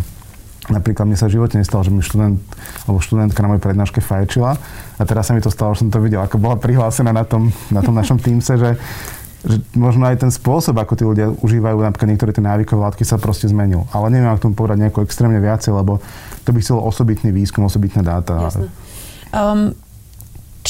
Napríklad 0.65 1.05
mne 1.05 1.19
sa 1.21 1.29
v 1.29 1.37
živote 1.37 1.61
nestalo, 1.61 1.85
že 1.85 1.93
mi 1.93 2.01
študent 2.01 2.41
alebo 2.89 2.97
študentka 2.97 3.37
na 3.45 3.53
mojej 3.53 3.65
prednáške 3.69 4.01
fajčila 4.01 4.57
a 4.97 5.03
teraz 5.05 5.29
sa 5.29 5.37
mi 5.37 5.45
to 5.45 5.53
stalo, 5.53 5.77
že 5.77 5.85
som 5.85 5.93
to 5.93 6.01
videl, 6.01 6.25
ako 6.25 6.41
bola 6.41 6.57
prihlásená 6.57 7.13
na 7.13 7.29
tom, 7.29 7.53
na 7.69 7.85
tom 7.85 7.93
našom 7.93 8.17
týmse, 8.17 8.57
že 8.57 8.81
že 9.45 9.61
možno 9.77 10.09
aj 10.09 10.25
ten 10.25 10.33
spôsob, 10.33 10.81
ako 10.81 10.93
tí 10.97 11.05
ľudia 11.05 11.29
užívajú 11.45 11.77
napríklad 11.77 12.09
niektoré 12.09 12.33
tie 12.33 12.41
návykové 12.41 12.81
látky 12.81 13.05
sa 13.05 13.21
proste 13.21 13.45
zmenil. 13.45 13.85
Ale 13.93 14.09
neviem, 14.09 14.33
ak 14.33 14.41
tomu 14.41 14.57
povedať 14.57 14.81
nejako 14.81 15.05
extrémne 15.05 15.37
viacej, 15.37 15.77
lebo 15.77 16.01
to 16.49 16.51
by 16.57 16.59
chcelo 16.65 16.81
osobitný 16.81 17.29
výskum, 17.29 17.69
osobitné 17.69 18.01
dáta. 18.01 18.49
Um, 19.35 19.77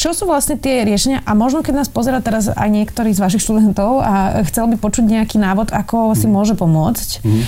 čo 0.04 0.12
sú 0.12 0.28
vlastne 0.28 0.61
tie 0.61 0.84
riešenia 0.84 1.25
a 1.25 1.32
možno 1.32 1.64
keď 1.64 1.80
nás 1.80 1.88
pozera 1.88 2.20
teraz 2.20 2.52
aj 2.52 2.68
niektorý 2.68 3.16
z 3.16 3.25
vašich 3.25 3.40
študentov 3.40 4.04
a 4.04 4.44
chcel 4.44 4.68
by 4.68 4.76
počuť 4.76 5.00
nejaký 5.08 5.40
návod, 5.40 5.73
ako 5.73 6.12
si 6.12 6.28
mm. 6.28 6.32
môže 6.37 6.52
pomôcť. 6.61 7.25
Mm. 7.25 7.42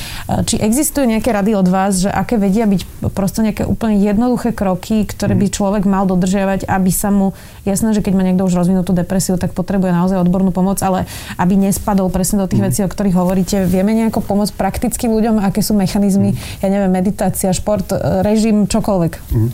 Či 0.49 0.65
existujú 0.65 1.05
nejaké 1.05 1.37
rady 1.37 1.53
od 1.53 1.69
vás, 1.69 2.01
že 2.01 2.09
aké 2.09 2.41
vedia 2.41 2.65
byť 2.65 3.13
proste 3.13 3.45
nejaké 3.45 3.69
úplne 3.69 4.01
jednoduché 4.01 4.57
kroky, 4.57 5.05
ktoré 5.05 5.37
mm. 5.37 5.41
by 5.45 5.47
človek 5.53 5.83
mal 5.85 6.09
dodržiavať, 6.09 6.65
aby 6.65 6.89
sa 6.89 7.13
mu, 7.13 7.37
jasné, 7.69 7.93
že 7.93 8.01
keď 8.01 8.13
má 8.17 8.25
niekto 8.25 8.49
už 8.49 8.57
rozvinutú 8.57 8.97
depresiu, 8.97 9.37
tak 9.37 9.53
potrebuje 9.53 9.93
naozaj 9.93 10.25
odbornú 10.25 10.49
pomoc, 10.49 10.81
ale 10.81 11.05
aby 11.37 11.61
nespadol 11.61 12.09
presne 12.09 12.41
do 12.41 12.49
tých 12.49 12.65
mm. 12.65 12.69
vecí, 12.73 12.81
o 12.81 12.89
ktorých 12.89 13.21
hovoríte. 13.21 13.69
Vieme 13.69 13.93
nejako 13.93 14.25
pomôcť 14.25 14.57
prakticky 14.57 15.13
ľuďom, 15.13 15.45
aké 15.45 15.61
sú 15.61 15.77
mechanizmy, 15.77 16.33
mm. 16.33 16.65
ja 16.65 16.73
neviem, 16.73 16.89
meditácia, 16.89 17.53
šport, 17.53 17.93
režim, 18.25 18.65
čokoľvek. 18.65 19.13
Mm. 19.29 19.49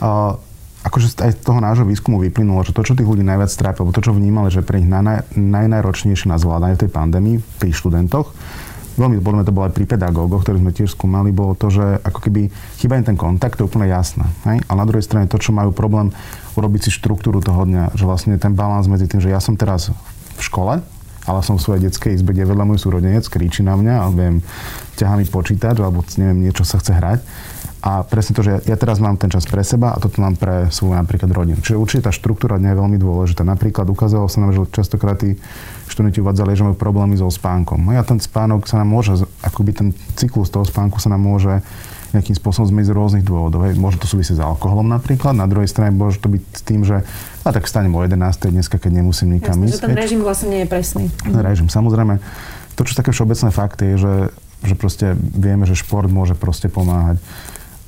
Uh 0.00 0.47
akože 0.88 1.20
aj 1.20 1.30
z 1.36 1.38
toho 1.44 1.60
nášho 1.60 1.84
výskumu 1.84 2.16
vyplynulo, 2.24 2.64
že 2.64 2.72
to, 2.72 2.80
čo 2.80 2.96
tých 2.96 3.06
ľudí 3.06 3.22
najviac 3.22 3.52
trápi, 3.52 3.84
alebo 3.84 3.92
to, 3.92 4.02
čo 4.02 4.16
vnímali, 4.16 4.48
že 4.48 4.64
pre 4.64 4.80
nich 4.80 4.88
naj, 4.88 5.28
najnáročnejšie 5.36 6.32
na 6.32 6.40
zvládanie 6.40 6.80
tej 6.80 6.88
pandémii 6.88 7.44
pri 7.60 7.70
študentoch, 7.76 8.32
veľmi 8.98 9.22
podľa 9.22 9.46
to 9.46 9.54
bolo 9.54 9.70
aj 9.70 9.74
pri 9.78 9.86
pedagógoch, 9.86 10.42
ktorí 10.42 10.58
sme 10.58 10.74
tiež 10.74 10.90
skúmali, 10.96 11.30
bolo 11.30 11.54
to, 11.54 11.70
že 11.70 12.02
ako 12.02 12.18
keby 12.18 12.50
chýba 12.82 12.98
im 12.98 13.06
ten 13.06 13.14
kontakt, 13.14 13.60
to 13.60 13.62
je 13.62 13.70
úplne 13.70 13.86
jasné. 13.86 14.26
Hej? 14.48 14.58
A 14.66 14.72
na 14.74 14.82
druhej 14.88 15.06
strane 15.06 15.30
to, 15.30 15.38
čo 15.38 15.54
majú 15.54 15.70
problém 15.70 16.10
urobiť 16.58 16.88
si 16.88 16.90
štruktúru 16.90 17.38
toho 17.38 17.62
dňa, 17.62 17.94
že 17.94 18.08
vlastne 18.08 18.34
ten 18.40 18.58
balans 18.58 18.90
medzi 18.90 19.06
tým, 19.06 19.22
že 19.22 19.30
ja 19.30 19.38
som 19.38 19.54
teraz 19.54 19.94
v 20.34 20.42
škole, 20.42 20.82
ale 21.28 21.38
som 21.44 21.60
v 21.60 21.62
svojej 21.62 21.84
detskej 21.86 22.16
izbe, 22.16 22.32
kde 22.32 22.48
vedľa 22.48 22.64
môj 22.64 22.80
súrodenec 22.80 23.28
kričí 23.28 23.60
na 23.60 23.76
mňa, 23.76 23.94
alebo 24.00 24.16
viem, 24.16 24.36
ťahá 24.96 25.14
mi 25.20 25.28
počítač, 25.28 25.76
alebo 25.78 26.00
neviem, 26.16 26.48
niečo 26.48 26.64
sa 26.64 26.80
chce 26.80 26.96
hrať 26.96 27.20
a 27.78 28.02
presne 28.02 28.34
to, 28.34 28.42
že 28.42 28.66
ja 28.66 28.74
teraz 28.74 28.98
mám 28.98 29.14
ten 29.14 29.30
čas 29.30 29.46
pre 29.46 29.62
seba 29.62 29.94
a 29.94 30.02
toto 30.02 30.18
mám 30.18 30.34
pre 30.34 30.66
svoju 30.66 30.98
napríklad 30.98 31.30
rodinu. 31.30 31.62
Čiže 31.62 31.78
určite 31.78 32.10
tá 32.10 32.12
štruktúra 32.12 32.58
dňa 32.58 32.74
je 32.74 32.80
veľmi 32.82 32.98
dôležitá. 32.98 33.46
Napríklad 33.46 33.86
ukázalo 33.86 34.26
sa 34.26 34.42
nám, 34.42 34.50
že 34.50 34.66
častokrát 34.74 35.22
tí 35.22 35.38
študenti 35.86 36.18
uvádzali, 36.18 36.58
že 36.58 36.66
majú 36.66 36.74
problémy 36.74 37.14
so 37.14 37.30
spánkom. 37.30 37.78
No 37.78 37.94
a 37.94 38.02
ten 38.02 38.18
spánok 38.18 38.66
sa 38.66 38.82
nám 38.82 38.90
môže, 38.90 39.22
akoby 39.46 39.70
ten 39.78 39.88
cyklus 40.18 40.50
toho 40.50 40.66
spánku 40.66 40.98
sa 40.98 41.14
nám 41.14 41.22
môže 41.22 41.62
nejakým 42.10 42.34
spôsobom 42.34 42.66
zmeniť 42.66 42.88
z 42.88 42.96
rôznych 42.96 43.24
dôvodov. 43.24 43.68
Hej. 43.68 43.76
Môže 43.76 44.00
to 44.00 44.08
súvisieť 44.08 44.40
s 44.40 44.42
alkoholom 44.42 44.88
napríklad, 44.88 45.36
na 45.36 45.44
druhej 45.44 45.68
strane 45.68 45.92
môže 45.92 46.18
to 46.18 46.32
byť 46.32 46.42
s 46.56 46.62
tým, 46.64 46.80
že 46.82 47.04
a 47.44 47.48
tak 47.52 47.68
stanem 47.68 47.92
o 47.92 48.00
11. 48.00 48.16
dneska, 48.48 48.80
keď 48.80 49.04
nemusím 49.04 49.36
nikam 49.36 49.60
Jasne, 49.60 49.68
ísť. 49.68 49.80
Že 49.80 49.86
ten 49.92 49.96
režim 49.96 50.20
vlastne 50.24 50.48
nie 50.50 50.60
je 50.64 50.68
presný. 50.68 51.04
Ten 51.20 51.40
režim, 51.44 51.68
samozrejme. 51.68 52.18
To, 52.76 52.82
čo 52.82 52.96
také 52.96 53.12
všeobecné 53.12 53.48
fakty, 53.52 53.84
je, 53.92 53.96
že, 54.00 54.14
že 54.64 54.74
proste 54.74 55.06
vieme, 55.16 55.68
že 55.68 55.76
šport 55.76 56.08
môže 56.08 56.32
proste 56.32 56.72
pomáhať 56.72 57.20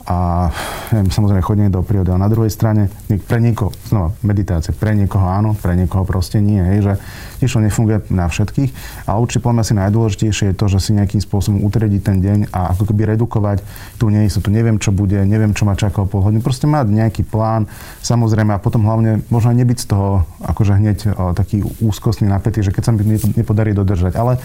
a 0.09 0.49
neviem, 0.91 1.13
samozrejme 1.13 1.45
chodenie 1.45 1.71
do 1.71 1.85
prírody. 1.85 2.11
A 2.11 2.19
na 2.19 2.33
druhej 2.33 2.49
strane, 2.49 2.89
pre 3.29 3.39
niekoho, 3.39 3.71
znova, 3.87 4.17
meditácia, 4.25 4.73
pre 4.73 4.97
niekoho 4.97 5.23
áno, 5.29 5.53
pre 5.53 5.77
niekoho 5.77 6.09
proste 6.09 6.41
nie. 6.41 6.59
Hej, 6.59 6.79
že 6.83 6.93
tiež 7.41 7.57
to 7.57 7.61
nefunguje 7.61 8.09
na 8.09 8.27
všetkých. 8.27 8.71
A 9.07 9.21
určite 9.21 9.45
podľa 9.45 9.61
mňa 9.61 9.89
najdôležitejšie 9.89 10.53
je 10.53 10.57
to, 10.57 10.67
že 10.73 10.79
si 10.81 10.91
nejakým 10.97 11.21
spôsobom 11.21 11.61
utrediť 11.69 12.01
ten 12.01 12.19
deň 12.21 12.39
a 12.51 12.73
ako 12.73 12.91
keby 12.91 13.15
redukovať 13.17 13.61
tú 14.01 14.09
neistotu. 14.09 14.49
Neviem, 14.49 14.81
čo 14.81 14.91
bude, 14.91 15.21
neviem, 15.25 15.53
čo 15.53 15.69
ma 15.69 15.77
čaká 15.77 16.03
o 16.03 16.09
pol 16.09 16.25
hodiny. 16.25 16.41
Proste 16.41 16.65
mať 16.65 16.89
nejaký 16.89 17.23
plán, 17.29 17.69
samozrejme, 18.01 18.57
a 18.57 18.59
potom 18.59 18.83
hlavne 18.85 19.23
možno 19.29 19.53
nebyť 19.53 19.79
z 19.85 19.87
toho 19.89 20.25
akože 20.43 20.81
hneď 20.81 20.99
o, 21.13 21.37
taký 21.37 21.63
úzkostný 21.85 22.27
napätý, 22.27 22.65
že 22.65 22.73
keď 22.73 22.83
sa 22.89 22.93
mi 22.97 23.05
nepodarí 23.37 23.77
dodržať. 23.77 24.17
Ale 24.17 24.41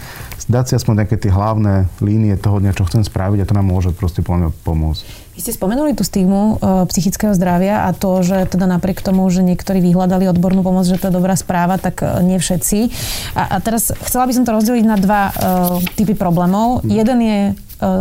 dať 0.46 0.64
si 0.68 0.72
aspoň 0.76 1.04
nejaké 1.04 1.16
tie 1.18 1.32
hlavné 1.32 1.90
línie 2.04 2.36
toho 2.38 2.62
dňa, 2.62 2.76
čo 2.76 2.86
chcem 2.86 3.02
spraviť 3.02 3.42
a 3.42 3.48
to 3.48 3.56
nám 3.56 3.66
môže 3.66 3.90
proste 3.96 4.22
podľa 4.22 4.54
pomôcť. 4.62 5.25
Vy 5.36 5.44
ste 5.44 5.52
spomenuli 5.52 5.92
tú 5.92 6.00
stigmu 6.00 6.56
e, 6.56 6.88
psychického 6.88 7.36
zdravia 7.36 7.84
a 7.84 7.92
to, 7.92 8.24
že 8.24 8.48
teda 8.48 8.64
napriek 8.64 9.04
tomu, 9.04 9.28
že 9.28 9.44
niektorí 9.44 9.84
vyhľadali 9.84 10.24
odbornú 10.32 10.64
pomoc, 10.64 10.88
že 10.88 10.96
to 10.96 11.12
je 11.12 11.16
dobrá 11.20 11.36
správa, 11.36 11.76
tak 11.76 12.00
e, 12.00 12.24
nie 12.24 12.40
všetci. 12.40 12.88
A, 13.36 13.52
a 13.52 13.56
teraz 13.60 13.92
chcela 14.08 14.24
by 14.24 14.32
som 14.32 14.48
to 14.48 14.56
rozdeliť 14.56 14.84
na 14.88 14.96
dva 14.96 15.22
e, 15.28 15.32
typy 15.92 16.16
problémov. 16.16 16.80
Mm. 16.80 16.88
Jeden 16.88 17.18
je 17.20 17.40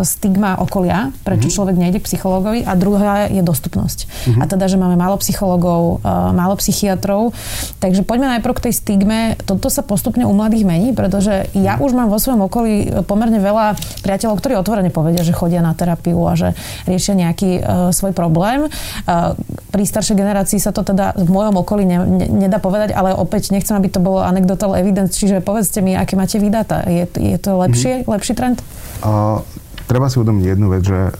stigma 0.08 0.56
okolia, 0.56 1.12
prečo 1.28 1.52
mm-hmm. 1.52 1.56
človek 1.56 1.76
nejde 1.76 2.00
k 2.00 2.08
psychológovi 2.08 2.64
a 2.64 2.74
druhá 2.80 3.28
je 3.28 3.44
dostupnosť. 3.44 4.00
Mm-hmm. 4.08 4.42
A 4.42 4.44
teda, 4.48 4.66
že 4.72 4.80
máme 4.80 4.96
málo 4.96 5.20
psychológov, 5.20 6.00
e, 6.00 6.12
málo 6.32 6.56
psychiatrov. 6.56 7.36
Takže 7.84 8.08
poďme 8.08 8.40
najprv 8.40 8.54
k 8.56 8.64
tej 8.70 8.74
stigme. 8.74 9.20
Toto 9.44 9.68
sa 9.68 9.84
postupne 9.84 10.24
u 10.24 10.32
mladých 10.32 10.64
mení, 10.64 10.96
pretože 10.96 11.52
ja 11.52 11.76
už 11.76 11.92
mám 11.92 12.08
vo 12.08 12.16
svojom 12.16 12.48
okolí 12.48 13.04
pomerne 13.04 13.38
veľa 13.44 13.76
priateľov, 14.00 14.40
ktorí 14.40 14.54
otvorene 14.56 14.92
povedia, 14.96 15.28
že 15.28 15.36
chodia 15.36 15.60
na 15.60 15.76
terapiu 15.76 16.24
a 16.24 16.40
že 16.40 16.56
riešia 16.88 17.20
nejaký 17.20 17.52
uh, 17.60 17.64
svoj 17.92 18.16
problém. 18.16 18.72
Uh, 19.06 19.36
pri 19.76 19.84
staršej 19.84 20.16
generácii 20.16 20.60
sa 20.62 20.72
to 20.72 20.88
teda 20.88 21.20
v 21.20 21.28
mojom 21.28 21.60
okolí 21.60 21.84
ne, 21.84 22.00
ne, 22.00 22.48
nedá 22.48 22.64
povedať, 22.64 22.96
ale 22.96 23.12
opäť 23.12 23.52
nechcem, 23.52 23.76
aby 23.76 23.92
to 23.92 24.00
bolo 24.00 24.24
anecdotal 24.24 24.72
evidence, 24.80 25.20
čiže 25.20 25.44
povedzte 25.44 25.84
mi, 25.84 26.00
aké 26.00 26.16
máte 26.16 26.40
vydáta. 26.40 26.88
Je, 26.88 27.04
je 27.12 27.38
to 27.38 27.60
lepšie, 27.60 28.02
mm-hmm. 28.02 28.12
lepší 28.16 28.34
trend? 28.40 28.64
Uh, 29.04 29.44
Treba 29.86 30.10
si 30.10 30.18
uvedomiť 30.18 30.46
jednu 30.50 30.68
vec, 30.74 30.82
že 30.82 31.14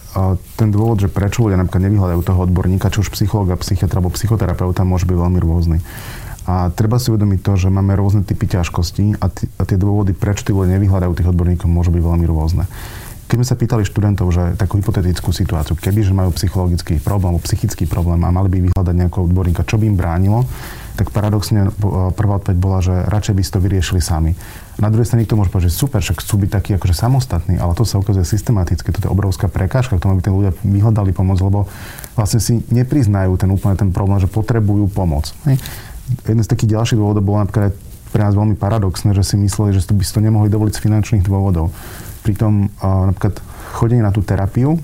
ten 0.58 0.74
dôvod, 0.74 0.98
že 0.98 1.06
prečo 1.06 1.46
ľudia 1.46 1.62
napríklad 1.62 1.86
nevyhľadajú 1.86 2.22
toho 2.26 2.40
odborníka, 2.50 2.90
či 2.90 3.06
už 3.06 3.14
psychológa, 3.14 3.62
psychiatra 3.62 4.02
alebo 4.02 4.10
psychoterapeuta, 4.18 4.82
môže 4.82 5.06
byť 5.06 5.18
veľmi 5.18 5.38
rôzny. 5.38 5.78
A 6.46 6.70
treba 6.74 6.98
si 6.98 7.10
uvedomiť 7.14 7.42
to, 7.42 7.54
že 7.58 7.74
máme 7.74 7.98
rôzne 7.98 8.26
typy 8.26 8.46
ťažkostí 8.50 9.18
a, 9.22 9.30
t- 9.34 9.50
a 9.58 9.64
tie 9.66 9.78
dôvody, 9.78 10.14
prečo 10.14 10.46
tí 10.46 10.54
ľudia 10.54 10.78
nevyhľadajú 10.78 11.14
tých 11.14 11.30
odborníkov, 11.30 11.70
môžu 11.70 11.94
byť 11.94 12.04
veľmi 12.06 12.26
rôzne. 12.26 12.66
Keď 13.26 13.36
sme 13.42 13.50
sa 13.50 13.58
pýtali 13.58 13.82
študentov, 13.86 14.30
že 14.30 14.54
takú 14.54 14.78
hypotetickú 14.78 15.34
situáciu, 15.34 15.74
keby 15.74 16.06
že 16.06 16.14
majú 16.14 16.30
psychologický 16.38 17.02
problém 17.02 17.34
alebo 17.34 17.46
psychický 17.46 17.90
problém 17.90 18.22
a 18.22 18.30
mali 18.30 18.50
by 18.54 18.70
vyhľadať 18.70 18.94
nejakého 18.94 19.26
odborníka, 19.26 19.66
čo 19.66 19.82
by 19.82 19.90
im 19.90 19.98
bránilo, 19.98 20.46
tak 20.96 21.12
paradoxne 21.12 21.70
prvá 22.16 22.40
odpoveď 22.40 22.58
bola, 22.58 22.80
že 22.80 22.96
radšej 23.12 23.34
by 23.36 23.42
si 23.44 23.52
to 23.52 23.60
vyriešili 23.60 24.00
sami. 24.00 24.32
Na 24.80 24.88
druhej 24.88 25.08
strane 25.08 25.28
niekto 25.28 25.36
môže 25.36 25.52
povedať, 25.52 25.72
že 25.72 25.80
super, 25.80 26.00
však 26.00 26.24
chcú 26.24 26.48
byť 26.48 26.50
takí 26.52 26.72
akože 26.76 26.96
samostatní, 26.96 27.56
ale 27.60 27.76
to 27.76 27.84
sa 27.84 28.00
ukazuje 28.00 28.24
systematicky. 28.24 28.96
Toto 28.96 29.08
je 29.08 29.12
obrovská 29.12 29.52
prekážka 29.52 29.96
k 29.96 30.04
tomu, 30.04 30.16
aby 30.16 30.24
tí 30.24 30.32
ľudia 30.32 30.52
vyhľadali 30.64 31.12
pomoc, 31.12 31.40
lebo 31.44 31.68
vlastne 32.16 32.40
si 32.40 32.64
nepriznajú 32.72 33.36
ten 33.36 33.52
úplne 33.52 33.76
ten 33.76 33.92
problém, 33.92 34.24
že 34.24 34.32
potrebujú 34.32 34.88
pomoc. 34.92 35.36
Hej. 35.48 35.60
Jeden 36.28 36.44
z 36.44 36.50
takých 36.50 36.80
ďalších 36.80 37.00
dôvodov 37.00 37.24
bol 37.24 37.38
napríklad 37.44 37.76
pre 38.16 38.22
nás 38.24 38.32
veľmi 38.32 38.56
paradoxné, 38.56 39.12
že 39.12 39.28
si 39.28 39.36
mysleli, 39.36 39.76
že 39.76 39.84
by 39.92 40.04
si 40.04 40.16
to 40.16 40.24
nemohli 40.24 40.48
dovoliť 40.48 40.80
z 40.80 40.84
finančných 40.88 41.24
dôvodov. 41.28 41.76
Pritom 42.24 42.72
napríklad 42.80 43.44
chodenie 43.76 44.00
na 44.00 44.16
tú 44.16 44.24
terapiu 44.24 44.80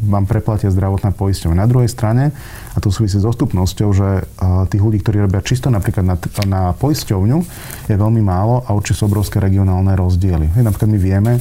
vám 0.00 0.24
preplatia 0.24 0.72
zdravotná 0.72 1.12
poisťovňa. 1.12 1.60
Na 1.60 1.68
druhej 1.68 1.92
strane, 1.92 2.32
a 2.72 2.78
to 2.80 2.88
súvisí 2.88 3.20
s 3.20 3.26
dostupnosťou, 3.28 3.88
že 3.92 4.24
tých 4.72 4.80
ľudí, 4.80 5.04
ktorí 5.04 5.20
robia 5.20 5.44
čisto 5.44 5.68
napríklad 5.68 6.08
na, 6.08 6.16
na 6.48 6.62
poisťovňu, 6.72 7.38
je 7.86 7.96
veľmi 8.00 8.24
málo 8.24 8.64
a 8.64 8.72
určite 8.72 9.04
sú 9.04 9.12
obrovské 9.12 9.36
regionálne 9.44 9.92
rozdiely. 9.92 10.56
Napríklad 10.56 10.88
my 10.88 10.98
vieme, 10.98 11.32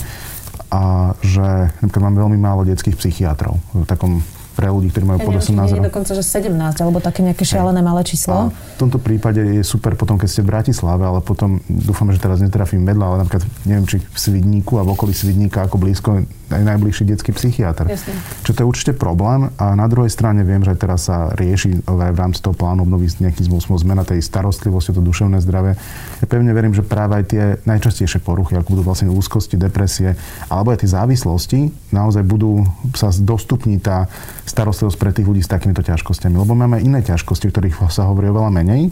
a 0.70 1.16
že 1.26 1.74
napríklad 1.82 2.04
máme 2.12 2.20
veľmi 2.22 2.38
málo 2.38 2.62
detských 2.62 2.94
psychiatrov 3.00 3.58
v 3.74 3.88
takom 3.90 4.22
pre 4.60 4.68
ľudí, 4.68 4.92
ktorí 4.92 5.08
majú 5.08 5.20
ja 5.24 5.28
pod 5.32 5.36
18 5.40 5.80
rokov. 5.80 5.88
dokonca, 5.88 6.12
že 6.12 6.24
17, 6.28 6.84
alebo 6.84 7.00
také 7.00 7.24
nejaké 7.24 7.48
šialené 7.48 7.80
malé 7.80 8.04
číslo. 8.04 8.52
A 8.52 8.52
v 8.52 8.76
tomto 8.76 9.00
prípade 9.00 9.40
je 9.40 9.64
super 9.64 9.96
potom, 9.96 10.20
keď 10.20 10.28
ste 10.28 10.42
v 10.44 10.52
Bratislave, 10.52 11.08
ale 11.08 11.24
potom 11.24 11.64
dúfam, 11.72 12.12
že 12.12 12.20
teraz 12.20 12.44
netrafím 12.44 12.84
medla, 12.84 13.08
ale 13.08 13.24
napríklad 13.24 13.48
neviem, 13.64 13.88
či 13.88 14.04
v 14.04 14.18
Svidníku 14.20 14.76
a 14.76 14.84
v 14.84 14.92
okolí 14.92 15.16
Svidníka 15.16 15.64
ako 15.64 15.80
blízko 15.80 16.28
aj 16.50 16.64
najbližší 16.66 17.06
detský 17.06 17.32
psychiatr. 17.32 17.86
Jasne. 17.86 18.14
Čo 18.42 18.52
to 18.58 18.60
je 18.66 18.68
určite 18.68 18.92
problém 18.98 19.54
a 19.62 19.78
na 19.78 19.86
druhej 19.86 20.10
strane 20.10 20.42
viem, 20.42 20.66
že 20.66 20.74
teraz 20.74 21.06
sa 21.06 21.30
rieši 21.38 21.86
aj 21.86 22.12
v 22.12 22.20
rámci 22.20 22.42
toho 22.42 22.58
plánu 22.58 22.84
obnovy 22.84 23.06
nejakým 23.22 23.46
spôsobom 23.46 23.78
zmena 23.78 24.02
tej 24.02 24.26
starostlivosti, 24.26 24.92
to 24.92 25.02
duševné 25.06 25.38
zdravie. 25.46 25.78
Ja 26.20 26.26
pevne 26.26 26.52
verím, 26.52 26.74
že 26.74 26.82
práve 26.82 27.22
aj 27.22 27.26
tie 27.30 27.44
najčastejšie 27.70 28.26
poruchy, 28.26 28.58
ako 28.58 28.76
budú 28.78 28.84
vlastne 28.84 29.14
úzkosti, 29.14 29.62
depresie, 29.62 30.18
alebo 30.50 30.74
aj 30.74 30.82
tie 30.82 30.90
závislosti, 30.90 31.60
naozaj 31.94 32.26
budú 32.26 32.66
sa 32.98 33.14
dostupniť 33.14 33.80
tá 33.86 34.10
starostlivosť 34.50 34.98
pre 34.98 35.14
tých 35.14 35.30
ľudí 35.30 35.46
s 35.46 35.52
takýmito 35.52 35.86
ťažkosťami. 35.86 36.34
Lebo 36.34 36.58
máme 36.58 36.82
iné 36.82 37.06
ťažkosti, 37.06 37.48
o 37.48 37.54
ktorých 37.54 37.78
sa 37.94 38.10
hovorí 38.10 38.34
oveľa 38.34 38.50
menej. 38.50 38.90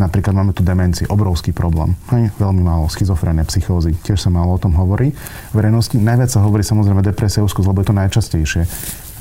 Napríklad 0.00 0.32
máme 0.32 0.56
tu 0.56 0.64
demenciu, 0.64 1.04
obrovský 1.12 1.52
problém. 1.52 1.92
Hej, 2.08 2.32
veľmi 2.40 2.64
málo, 2.64 2.88
schizofrénne, 2.88 3.44
psychózy, 3.44 3.92
tiež 4.00 4.16
sa 4.16 4.32
málo 4.32 4.56
o 4.56 4.62
tom 4.62 4.72
hovorí. 4.74 5.12
V 5.52 5.54
verejnosti 5.54 6.00
najviac 6.00 6.32
sa 6.32 6.40
hovorí 6.40 6.64
samozrejme 6.64 7.04
depresia, 7.04 7.44
úzkosť, 7.44 7.68
lebo 7.68 7.84
je 7.84 7.88
to 7.92 8.00
najčastejšie. 8.00 8.62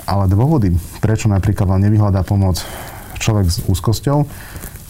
Ale 0.07 0.31
dôvody, 0.31 0.71
prečo 1.03 1.27
napríklad 1.27 1.67
vám 1.67 1.83
nevyhľadá 1.83 2.23
pomoc 2.23 2.63
človek 3.19 3.47
s 3.51 3.59
úzkosťou, 3.67 4.23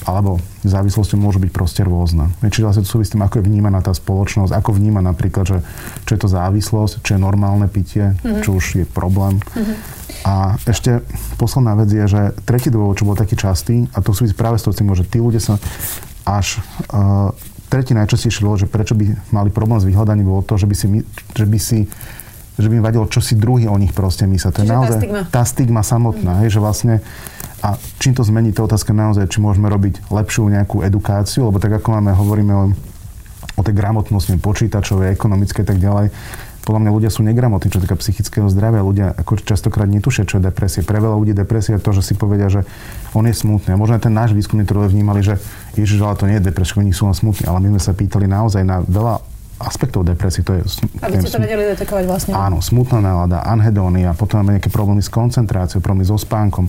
alebo 0.03 0.35
závislosťou 0.67 1.15
môžu 1.15 1.39
byť 1.39 1.51
proste 1.55 1.81
rôzne. 1.83 2.27
Čiže 2.43 2.65
vlastne 2.67 2.83
to 2.83 2.91
súvisí 2.91 3.07
s 3.11 3.13
tým, 3.15 3.23
ako 3.23 3.39
je 3.39 3.47
vnímaná 3.47 3.79
tá 3.79 3.95
spoločnosť, 3.95 4.51
ako 4.51 4.75
vníma 4.75 4.99
napríklad, 4.99 5.45
že 5.47 5.57
čo 6.03 6.11
je 6.15 6.19
to 6.19 6.27
závislosť, 6.27 6.99
čo 7.03 7.15
je 7.15 7.19
normálne 7.23 7.67
pitie, 7.71 8.11
mm-hmm. 8.11 8.43
čo 8.43 8.59
už 8.59 8.83
je 8.83 8.85
problém. 8.87 9.39
Mm-hmm. 9.39 9.75
A 10.23 10.55
ešte 10.63 11.03
posledná 11.35 11.75
vec 11.75 11.91
je, 11.91 12.05
že 12.07 12.21
tretí 12.47 12.71
dôvod, 12.71 12.95
čo 12.95 13.03
bol 13.03 13.19
taký 13.19 13.35
častý, 13.35 13.91
a 13.91 13.99
to 13.99 14.15
súvisí 14.15 14.31
práve 14.31 14.55
s 14.55 14.63
tým, 14.63 14.87
že 14.95 15.03
tí 15.03 15.19
ľudia 15.19 15.43
sa 15.43 15.59
až 16.23 16.63
uh, 16.95 17.35
tretí 17.67 17.91
najčastejší 17.91 18.39
dôvod, 18.39 18.63
že 18.63 18.71
prečo 18.71 18.95
by 18.95 19.19
mali 19.35 19.51
problém 19.51 19.83
s 19.83 19.87
vyhľadaním, 19.87 20.31
bolo 20.31 20.45
to, 20.47 20.55
že 20.55 20.67
by 20.69 20.75
si, 20.75 20.87
že 21.35 21.45
by 21.45 21.59
si 21.59 21.79
že 22.53 22.69
by 22.69 22.77
im 22.77 22.85
vadilo, 22.85 23.09
čo 23.09 23.17
si 23.17 23.33
druhý 23.33 23.65
o 23.65 23.73
nich 23.81 23.97
proste 23.97 24.29
myslia. 24.29 24.53
To 24.53 24.61
je 24.61 24.69
naozaj 24.69 24.93
tá 24.93 25.01
stigma, 25.01 25.21
tá 25.25 25.41
stigma 25.41 25.81
samotná, 25.81 26.33
mm. 26.37 26.39
hej, 26.45 26.49
že 26.53 26.59
vlastne 26.61 26.93
a 27.65 27.79
čím 27.97 28.13
to 28.13 28.21
zmení, 28.21 28.53
to 28.53 28.61
otázka 28.61 28.93
naozaj, 28.93 29.25
či 29.31 29.41
môžeme 29.41 29.71
robiť 29.71 30.11
lepšiu 30.11 30.51
nejakú 30.51 30.85
edukáciu, 30.85 31.49
lebo 31.49 31.57
tak 31.57 31.81
ako 31.81 31.97
máme, 31.97 32.11
hovoríme 32.13 32.53
o, 32.53 32.65
o 33.57 33.61
tej 33.63 33.73
gramotnosti 33.73 34.37
počítačovej, 34.37 35.15
ekonomickej 35.15 35.63
a 35.63 35.67
tak 35.71 35.79
ďalej, 35.79 36.05
podľa 36.63 36.79
mňa 36.87 36.91
ľudia 36.95 37.11
sú 37.11 37.27
negramotní, 37.27 37.67
čo 37.67 37.83
týka 37.83 37.99
psychického 37.99 38.47
zdravia. 38.47 38.87
Ľudia 38.87 39.07
ako 39.19 39.43
častokrát 39.43 39.85
netušia, 39.91 40.23
čo 40.23 40.39
je 40.39 40.47
depresia. 40.47 40.79
Pre 40.79 40.95
veľa 40.95 41.19
ľudí 41.19 41.35
depresia 41.35 41.75
je 41.75 41.83
to, 41.83 41.91
že 41.91 42.01
si 42.01 42.13
povedia, 42.15 42.47
že 42.47 42.63
on 43.11 43.27
je 43.27 43.35
smutný. 43.35 43.75
A 43.75 43.79
možno 43.79 43.99
aj 43.99 44.07
ten 44.07 44.15
náš 44.15 44.31
výskum, 44.31 44.63
ktorý 44.63 44.87
vnímali, 44.87 45.19
že 45.19 45.35
Ježiš, 45.75 45.99
ale 45.99 46.15
to 46.15 46.25
nie 46.25 46.39
je 46.39 46.47
depresia, 46.47 46.79
oni 46.79 46.95
sú 46.95 47.03
len 47.03 47.15
smutní. 47.15 47.51
Ale 47.51 47.59
my 47.59 47.75
sme 47.75 47.81
sa 47.83 47.91
pýtali 47.91 48.25
naozaj 48.31 48.63
na 48.63 48.79
veľa 48.79 49.19
aspektov 49.59 50.07
depresie. 50.07 50.41
To 50.47 50.55
je, 50.55 50.63
Aby 51.03 51.19
ste 51.19 51.35
to 51.35 51.39
vedeli 51.43 51.63
detekovať 51.75 52.03
vlastne. 52.07 52.31
Áno, 52.31 52.63
smutná 52.63 52.99
nálada, 53.03 53.43
anhedónia, 53.43 54.15
potom 54.15 54.41
máme 54.41 54.57
nejaké 54.57 54.71
problémy 54.71 55.03
s 55.03 55.11
koncentráciou, 55.11 55.83
problémy 55.83 56.07
so 56.07 56.15
spánkom 56.15 56.67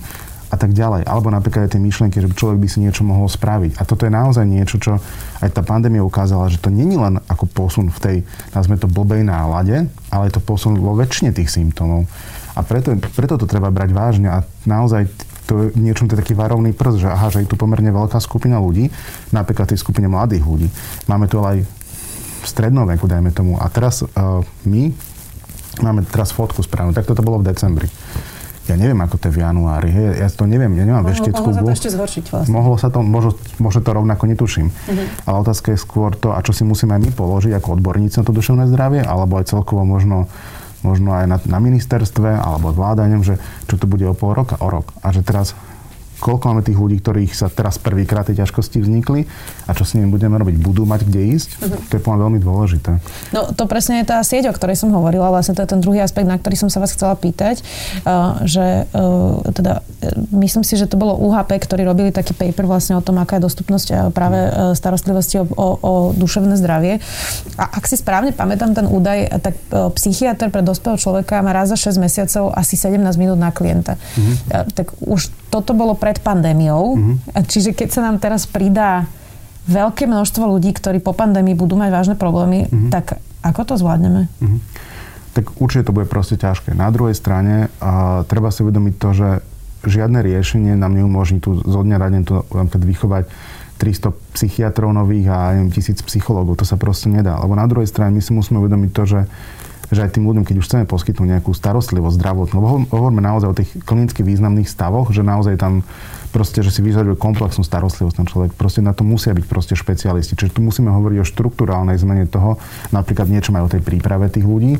a 0.55 0.57
tak 0.57 0.71
ďalej. 0.71 1.03
Alebo 1.03 1.27
napríklad 1.27 1.67
aj 1.67 1.75
tie 1.75 1.83
myšlienky, 1.83 2.23
že 2.23 2.31
človek 2.31 2.63
by 2.63 2.67
si 2.71 2.79
niečo 2.79 3.03
mohol 3.03 3.27
spraviť. 3.27 3.75
A 3.75 3.83
toto 3.83 4.07
je 4.07 4.11
naozaj 4.15 4.47
niečo, 4.47 4.79
čo 4.79 4.95
aj 5.43 5.51
tá 5.51 5.59
pandémia 5.59 5.99
ukázala, 5.99 6.47
že 6.47 6.63
to 6.63 6.71
není 6.71 6.95
len 6.95 7.19
ako 7.27 7.51
posun 7.51 7.91
v 7.91 7.99
tej, 7.99 8.17
nazme 8.55 8.79
to, 8.79 8.87
blbej 8.87 9.27
nálade, 9.27 9.91
ale 10.07 10.31
je 10.31 10.33
to 10.39 10.41
posun 10.41 10.79
vo 10.79 10.95
väčšine 10.95 11.35
tých 11.35 11.51
symptómov. 11.51 12.07
A 12.55 12.63
preto, 12.63 12.95
preto 12.95 13.35
to 13.35 13.45
treba 13.51 13.67
brať 13.67 13.91
vážne 13.91 14.31
a 14.31 14.47
naozaj 14.63 15.11
to 15.45 15.69
je 15.69 15.77
niečom 15.77 16.09
to 16.09 16.17
je 16.17 16.25
taký 16.25 16.33
varovný 16.33 16.73
prst, 16.73 17.05
že 17.05 17.09
aha, 17.11 17.29
že 17.29 17.45
je 17.45 17.51
tu 17.51 17.59
pomerne 17.59 17.93
veľká 17.93 18.17
skupina 18.17 18.57
ľudí, 18.57 18.89
napríklad 19.29 19.69
tej 19.69 19.77
skupine 19.77 20.09
mladých 20.09 20.41
ľudí. 20.41 20.67
Máme 21.05 21.29
tu 21.29 21.37
aj 21.43 21.61
v 21.61 22.45
strednom 22.47 22.89
veku, 22.89 23.05
dajme 23.05 23.29
tomu. 23.29 23.61
A 23.61 23.69
teraz 23.69 24.01
uh, 24.01 24.41
my 24.65 24.89
máme 25.85 26.01
teraz 26.09 26.33
fotku 26.33 26.65
správnu. 26.65 26.97
Tak 26.97 27.05
toto 27.05 27.21
bolo 27.21 27.45
v 27.45 27.53
decembri 27.53 27.85
ja 28.65 28.75
neviem, 28.75 28.97
ako 28.97 29.15
to 29.21 29.29
je 29.29 29.33
v 29.37 29.39
januári. 29.45 29.89
Hej. 29.93 30.25
Ja 30.25 30.27
to 30.33 30.49
neviem, 30.49 30.73
ja 30.73 30.89
nemám 30.89 31.05
veštickú 31.05 31.37
Mohlo 31.37 31.53
sa 31.53 31.61
to 31.61 31.75
ešte 31.77 31.89
zhoršiť 31.93 32.23
vlastne. 32.33 32.51
Mohlo 32.51 32.75
sa 32.81 32.87
to, 32.89 32.99
možno, 33.05 33.31
možno 33.61 33.79
to 33.85 33.91
rovnako 33.93 34.23
netuším. 34.25 34.67
Uh-huh. 34.73 35.05
Ale 35.29 35.35
otázka 35.45 35.73
je 35.73 35.79
skôr 35.79 36.17
to, 36.17 36.33
a 36.33 36.41
čo 36.41 36.49
si 36.49 36.65
musíme 36.65 36.97
aj 36.97 37.01
my 37.05 37.11
položiť 37.13 37.53
ako 37.61 37.77
odborníci 37.77 38.21
na 38.21 38.25
to 38.25 38.33
duševné 38.33 38.65
zdravie, 38.73 39.05
alebo 39.05 39.37
aj 39.37 39.53
celkovo 39.53 39.85
možno 39.85 40.25
možno 40.85 41.17
aj 41.17 41.25
na, 41.25 41.37
na 41.49 41.57
ministerstve 41.57 42.37
alebo 42.37 42.69
vláda, 42.69 43.09
neviem, 43.09 43.25
že 43.25 43.41
čo 43.65 43.81
to 43.81 43.89
bude 43.89 44.05
o 44.05 44.13
pol 44.13 44.37
roka, 44.37 44.53
o 44.61 44.69
rok. 44.69 44.93
A 45.01 45.09
že 45.09 45.25
teraz 45.25 45.57
koľko 46.19 46.43
máme 46.51 46.63
tých 46.63 46.79
ľudí, 46.79 46.97
ktorých 47.03 47.31
sa 47.35 47.47
teraz 47.51 47.75
prvýkrát 47.77 48.25
tie 48.25 48.37
ťažkosti 48.37 48.81
vznikli 48.81 49.27
a 49.67 49.71
čo 49.75 49.83
s 49.83 49.93
nimi 49.97 50.07
budeme 50.07 50.39
robiť? 50.39 50.55
Budú 50.59 50.87
mať 50.87 51.07
kde 51.07 51.21
ísť? 51.35 51.49
Uh-huh. 51.59 51.79
To 51.89 51.93
je 51.97 52.01
podľa 52.01 52.19
veľmi 52.27 52.39
dôležité. 52.39 52.91
No 53.35 53.51
to 53.51 53.63
presne 53.67 54.01
je 54.01 54.05
tá 54.07 54.23
sieť, 54.23 54.49
o 54.49 54.53
ktorej 54.55 54.79
som 54.79 54.93
hovorila, 54.95 55.31
vlastne 55.33 55.53
to 55.57 55.61
je 55.63 55.69
ten 55.75 55.81
druhý 55.83 55.99
aspekt, 55.99 56.27
na 56.27 56.39
ktorý 56.39 56.55
som 56.55 56.69
sa 56.71 56.79
vás 56.79 56.95
chcela 56.95 57.13
pýtať, 57.17 57.61
uh, 58.05 58.41
že 58.47 58.87
uh, 58.89 59.43
teda 59.51 59.81
uh, 59.81 60.39
myslím 60.39 60.63
si, 60.63 60.79
že 60.79 60.87
to 60.87 60.95
bolo 60.95 61.17
UHP, 61.19 61.57
ktorí 61.59 61.83
robili 61.83 62.09
taký 62.15 62.31
paper 62.31 62.65
vlastne 62.65 62.95
o 62.95 63.03
tom, 63.03 63.19
aká 63.19 63.37
je 63.37 63.45
dostupnosť 63.47 64.11
práve 64.11 64.37
starostlivosti 64.73 65.41
o, 65.41 65.45
o, 65.45 65.67
o 65.79 65.93
duševné 66.15 66.55
zdravie. 66.57 67.03
A 67.59 67.63
ak 67.75 67.85
si 67.85 67.99
správne 67.99 68.31
pamätám 68.31 68.73
ten 68.73 68.87
údaj, 68.87 69.41
tak 69.41 69.55
psychiatr 69.95 70.49
pre 70.49 70.61
dospelého 70.65 70.99
človeka 70.99 71.43
má 71.43 71.51
raz 71.51 71.71
za 71.71 71.77
6 71.77 72.01
mesiacov 72.01 72.51
asi 72.55 72.79
17 72.79 72.99
minút 73.19 73.39
na 73.39 73.51
klienta. 73.51 73.95
Uh-huh. 73.95 74.65
Tak 74.73 74.95
už 75.03 75.29
toto 75.49 75.71
bolo 75.77 75.95
pred 75.95 76.19
pandémiou, 76.19 76.95
mm-hmm. 76.95 77.45
čiže 77.47 77.71
keď 77.71 77.89
sa 77.91 78.01
nám 78.03 78.19
teraz 78.19 78.45
pridá 78.49 79.07
veľké 79.65 80.05
množstvo 80.05 80.45
ľudí, 80.45 80.75
ktorí 80.77 81.01
po 81.01 81.15
pandémii 81.17 81.57
budú 81.57 81.73
mať 81.79 81.89
vážne 81.89 82.15
problémy, 82.17 82.69
mm-hmm. 82.69 82.91
tak 82.93 83.17
ako 83.41 83.61
to 83.65 83.73
zvládneme? 83.81 84.29
Mm-hmm. 84.41 84.59
Tak 85.35 85.45
určite 85.59 85.91
to 85.91 85.95
bude 85.95 86.07
proste 86.07 86.39
ťažké. 86.39 86.77
Na 86.77 86.87
druhej 86.93 87.17
strane 87.17 87.67
a, 87.83 88.23
treba 88.29 88.53
si 88.53 88.63
uvedomiť 88.63 88.93
to, 88.95 89.09
že 89.11 89.29
žiadne 89.85 90.23
riešenie 90.25 90.73
nám 90.73 90.97
neumožní 90.97 91.43
tu 91.43 91.61
zo 91.61 91.81
dňa 91.85 91.97
na 92.01 92.07
deň 92.09 92.23
to 92.25 92.35
vychovať 92.81 93.29
300 93.77 94.15
psychiatrov 94.33 94.95
nových 94.95 95.27
a 95.29 95.51
neviem, 95.53 95.69
tisíc 95.69 95.99
psychológov. 96.01 96.63
To 96.63 96.65
sa 96.65 96.79
proste 96.79 97.11
nedá. 97.11 97.35
Lebo 97.37 97.59
na 97.59 97.67
druhej 97.67 97.85
strane 97.91 98.15
my 98.15 98.23
si 98.23 98.31
musíme 98.31 98.57
uvedomiť 98.63 98.91
to, 98.95 99.03
že 99.03 99.19
že 99.91 100.01
aj 100.01 100.17
tým 100.17 100.25
ľuďom, 100.25 100.45
keď 100.45 100.55
už 100.61 100.65
chceme 100.65 100.85
poskytnúť 100.89 101.37
nejakú 101.37 101.51
starostlivosť 101.53 102.15
zdravotnú, 102.17 102.55
lebo 102.57 102.69
hovoríme 102.89 103.21
naozaj 103.21 103.47
o 103.49 103.57
tých 103.57 103.69
klinicky 103.85 104.25
významných 104.25 104.69
stavoch, 104.69 105.13
že 105.13 105.21
naozaj 105.21 105.61
tam 105.61 105.85
proste, 106.35 106.59
že 106.59 106.73
si 106.73 106.83
vyžaduje 106.83 107.15
komplexnú 107.15 107.63
starostlivosť 107.63 108.15
ten 108.19 108.27
človek. 108.27 108.51
Proste 108.59 108.83
na 108.83 108.91
to 108.91 109.07
musia 109.07 109.31
byť 109.31 109.45
proste 109.47 109.73
špecialisti. 109.79 110.35
Čiže 110.35 110.57
tu 110.57 110.61
musíme 110.65 110.91
hovoriť 110.91 111.23
o 111.23 111.29
štruktúrálnej 111.29 111.95
zmene 111.95 112.27
toho, 112.27 112.59
napríklad 112.91 113.31
niečo 113.31 113.55
aj 113.55 113.63
o 113.63 113.71
tej 113.71 113.81
príprave 113.85 114.27
tých 114.27 114.43
ľudí, 114.43 114.75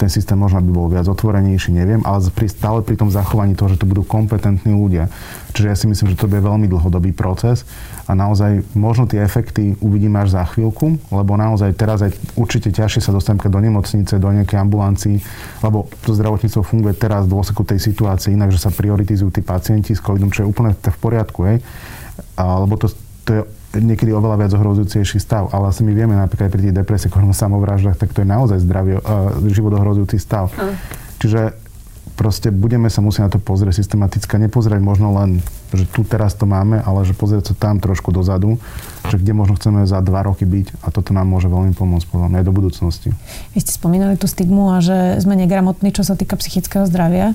ten 0.00 0.08
systém 0.08 0.40
možno 0.40 0.64
by 0.64 0.72
bol 0.72 0.88
viac 0.88 1.04
otvorenejší, 1.04 1.76
neviem, 1.76 2.00
ale 2.08 2.24
pri, 2.32 2.48
stále 2.48 2.80
pri 2.80 2.96
tom 2.96 3.12
zachovaní 3.12 3.52
toho, 3.52 3.76
že 3.76 3.76
to 3.76 3.84
budú 3.84 4.00
kompetentní 4.00 4.72
ľudia. 4.72 5.12
Čiže 5.52 5.66
ja 5.68 5.76
si 5.76 5.84
myslím, 5.84 6.16
že 6.16 6.16
to 6.16 6.24
bude 6.24 6.40
veľmi 6.40 6.64
dlhodobý 6.72 7.12
proces 7.12 7.68
a 8.08 8.16
naozaj 8.16 8.64
možno 8.72 9.04
tie 9.04 9.20
efekty 9.20 9.76
uvidíme 9.84 10.24
až 10.24 10.40
za 10.40 10.48
chvíľku, 10.48 10.96
lebo 11.12 11.36
naozaj 11.36 11.76
teraz 11.76 12.00
aj 12.00 12.16
určite 12.40 12.72
ťažšie 12.72 13.04
sa 13.04 13.12
dostaneme 13.12 13.52
do 13.52 13.60
nemocnice, 13.60 14.16
do 14.16 14.30
nejakej 14.32 14.56
ambulancii, 14.56 15.16
lebo 15.60 15.92
to 16.00 16.16
zdravotníctvo 16.16 16.64
funguje 16.64 16.96
teraz 16.96 17.28
v 17.28 17.36
dôsledku 17.36 17.68
tej 17.68 17.84
situácie 17.84 18.32
inak, 18.32 18.48
že 18.48 18.62
sa 18.62 18.72
prioritizujú 18.72 19.28
tí 19.28 19.44
pacienti 19.44 19.92
s 19.92 20.00
covidom, 20.00 20.32
čo 20.32 20.48
je 20.48 20.50
úplne 20.50 20.72
v 20.72 20.98
poriadku, 20.98 21.44
hej. 21.44 21.58
A, 22.40 22.64
lebo 22.64 22.80
to, 22.80 22.88
to 23.28 23.30
je 23.36 23.42
niekedy 23.76 24.10
oveľa 24.10 24.46
viac 24.46 24.52
ohrozujúcejší 24.58 25.22
stav. 25.22 25.50
Ale 25.54 25.70
asi 25.70 25.86
my 25.86 25.94
vieme 25.94 26.18
napríklad 26.18 26.50
aj 26.50 26.52
pri 26.52 26.62
tých 26.66 26.76
depresiách, 26.82 27.14
samovraždách, 27.30 27.96
tak 27.98 28.10
to 28.10 28.26
je 28.26 28.28
naozaj 28.28 28.58
zdravie, 28.62 28.98
uh, 28.98 29.38
život 29.50 29.78
ohrozujúci 29.78 30.18
stav. 30.18 30.50
Uh. 30.58 30.74
Čiže 31.22 31.54
proste 32.20 32.52
budeme 32.52 32.92
sa 32.92 33.00
musieť 33.00 33.22
na 33.24 33.30
to 33.32 33.40
pozrieť 33.40 33.80
systematicky. 33.80 34.36
Nepozrieť 34.36 34.84
možno 34.84 35.16
len, 35.16 35.40
že 35.72 35.88
tu 35.88 36.04
teraz 36.04 36.36
to 36.36 36.44
máme, 36.44 36.82
ale 36.84 37.08
že 37.08 37.16
pozrieť 37.16 37.52
sa 37.52 37.54
tam 37.56 37.80
trošku 37.80 38.12
dozadu, 38.12 38.60
že 39.08 39.16
kde 39.16 39.32
možno 39.32 39.56
chceme 39.56 39.88
za 39.88 40.04
dva 40.04 40.28
roky 40.28 40.44
byť 40.44 40.84
a 40.84 40.92
toto 40.92 41.16
nám 41.16 41.24
môže 41.32 41.48
veľmi 41.48 41.72
pomôcť 41.72 42.06
podľa 42.12 42.28
mňa 42.28 42.38
aj 42.44 42.46
do 42.46 42.52
budúcnosti. 42.52 43.08
Vy 43.56 43.64
ste 43.64 43.72
spomínali 43.72 44.20
tú 44.20 44.28
stigmu 44.28 44.68
a 44.76 44.84
že 44.84 45.16
sme 45.24 45.32
negramotní, 45.32 45.96
čo 45.96 46.04
sa 46.04 46.12
týka 46.12 46.36
psychického 46.36 46.84
zdravia 46.84 47.32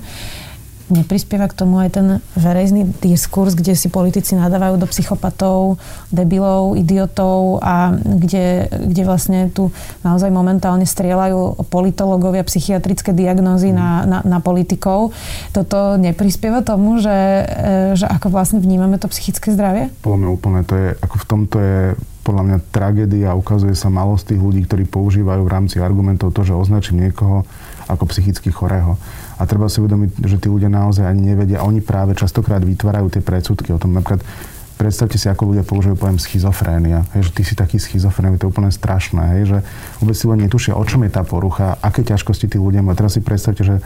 neprispieva 0.88 1.50
k 1.50 1.58
tomu 1.58 1.82
aj 1.82 1.90
ten 1.98 2.06
verejný 2.38 2.86
diskurs, 3.02 3.58
kde 3.58 3.74
si 3.74 3.90
politici 3.90 4.38
nadávajú 4.38 4.78
do 4.78 4.86
psychopatov, 4.86 5.82
debilov, 6.14 6.78
idiotov 6.78 7.58
a 7.62 7.94
kde, 7.94 8.70
kde 8.70 9.02
vlastne 9.02 9.50
tu 9.50 9.74
naozaj 10.06 10.30
momentálne 10.30 10.86
strieľajú 10.86 11.66
politológovia 11.66 12.46
psychiatrické 12.46 13.10
diagnózy 13.10 13.74
na, 13.74 14.06
na, 14.06 14.18
na 14.22 14.38
politikov. 14.38 15.10
Toto 15.50 15.98
neprispieva 15.98 16.62
tomu, 16.62 17.02
že, 17.02 17.46
e, 17.46 17.98
že 17.98 18.06
ako 18.06 18.30
vlastne 18.30 18.62
vnímame 18.62 18.98
to 19.02 19.10
psychické 19.10 19.50
zdravie? 19.50 19.90
Podľa 20.02 20.18
mňa 20.22 20.28
úplne 20.30 20.60
to 20.62 20.74
je, 20.78 20.88
ako 21.02 21.16
v 21.18 21.26
tomto 21.26 21.56
je 21.58 21.80
podľa 22.26 22.42
mňa 22.42 22.58
tragédia 22.74 23.30
a 23.30 23.38
ukazuje 23.38 23.78
sa 23.78 23.86
malosť 23.86 24.34
tých 24.34 24.42
ľudí, 24.42 24.66
ktorí 24.66 24.90
používajú 24.90 25.46
v 25.46 25.52
rámci 25.52 25.78
argumentov 25.78 26.34
to, 26.34 26.42
že 26.42 26.58
označím 26.58 26.98
niekoho 26.98 27.46
ako 27.86 28.10
psychicky 28.10 28.50
chorého. 28.50 28.98
A 29.36 29.44
treba 29.44 29.68
si 29.68 29.84
uvedomiť, 29.84 30.24
že 30.24 30.40
tí 30.40 30.48
ľudia 30.48 30.72
naozaj 30.72 31.04
ani 31.04 31.36
nevedia. 31.36 31.60
Oni 31.60 31.84
práve 31.84 32.16
častokrát 32.16 32.64
vytvárajú 32.64 33.12
tie 33.12 33.20
predsudky 33.20 33.68
o 33.72 33.78
tom. 33.78 33.92
Napríklad 33.92 34.24
predstavte 34.80 35.20
si, 35.20 35.28
ako 35.28 35.52
ľudia 35.52 35.64
používajú 35.64 35.96
pojem 35.96 36.18
schizofrénia. 36.20 37.04
Hej, 37.12 37.28
že 37.28 37.30
ty 37.36 37.42
si 37.44 37.54
taký 37.56 37.76
schizofrén, 37.76 38.32
to 38.40 38.48
je 38.48 38.52
úplne 38.52 38.72
strašné. 38.72 39.36
Hej, 39.36 39.42
že 39.48 39.58
vôbec 40.00 40.16
si 40.16 40.24
len 40.24 40.40
netušia, 40.40 40.72
o 40.76 40.84
čom 40.84 41.04
je 41.04 41.12
tá 41.12 41.24
porucha, 41.24 41.76
aké 41.84 42.00
ťažkosti 42.04 42.48
tí 42.48 42.56
ľudia 42.56 42.80
majú. 42.80 42.96
Teraz 42.96 43.16
si 43.16 43.20
predstavte, 43.20 43.60
že 43.64 43.80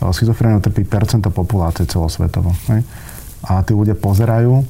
schizofrénia 0.00 0.58
trpí 0.58 0.82
percento 0.86 1.30
populácie 1.30 1.86
celosvetovo. 1.86 2.50
Hej. 2.70 2.82
A 3.46 3.62
tí 3.62 3.72
ľudia 3.74 3.94
pozerajú 3.94 4.66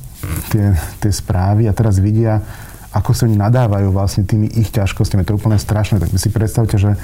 tie, 0.53 0.77
tie 1.01 1.13
správy 1.13 1.65
a 1.65 1.73
teraz 1.73 1.97
vidia, 1.97 2.45
ako 2.91 3.15
sa 3.15 3.25
oni 3.25 3.39
nadávajú 3.39 3.95
vlastne 3.95 4.27
tými 4.27 4.51
ich 4.53 4.75
ťažkostiami. 4.75 5.23
To 5.23 5.33
je 5.33 5.39
úplne 5.39 5.59
strašné. 5.59 6.03
Tak 6.03 6.11
si 6.19 6.29
predstavte, 6.29 6.77
že 6.77 6.99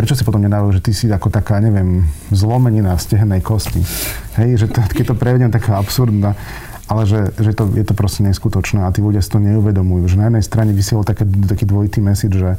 prečo 0.00 0.16
si 0.16 0.24
potom 0.24 0.40
nedávajú, 0.40 0.80
že 0.80 0.84
ty 0.88 0.96
si 0.96 1.12
ako 1.12 1.28
taká, 1.28 1.60
neviem, 1.60 2.08
zlomenina 2.32 2.96
v 2.96 3.04
stehennej 3.04 3.44
kosti. 3.44 3.84
Hej, 4.40 4.64
že 4.64 4.66
to, 4.72 4.80
keď 4.80 5.12
to 5.12 5.14
prevedem 5.20 5.52
taká 5.52 5.76
absurdná, 5.76 6.32
ale 6.88 7.04
že, 7.04 7.28
že 7.36 7.52
to, 7.52 7.68
je 7.76 7.84
to 7.84 7.92
proste 7.92 8.24
neskutočné 8.24 8.80
a 8.80 8.88
tí 8.96 9.04
ľudia 9.04 9.20
si 9.20 9.28
to 9.28 9.36
neuvedomujú. 9.36 10.08
Že 10.08 10.16
na 10.16 10.26
jednej 10.32 10.44
strane 10.48 10.72
vysiel 10.72 11.04
taký, 11.04 11.28
taký 11.44 11.68
dvojitý 11.68 12.00
message, 12.00 12.32
že, 12.32 12.56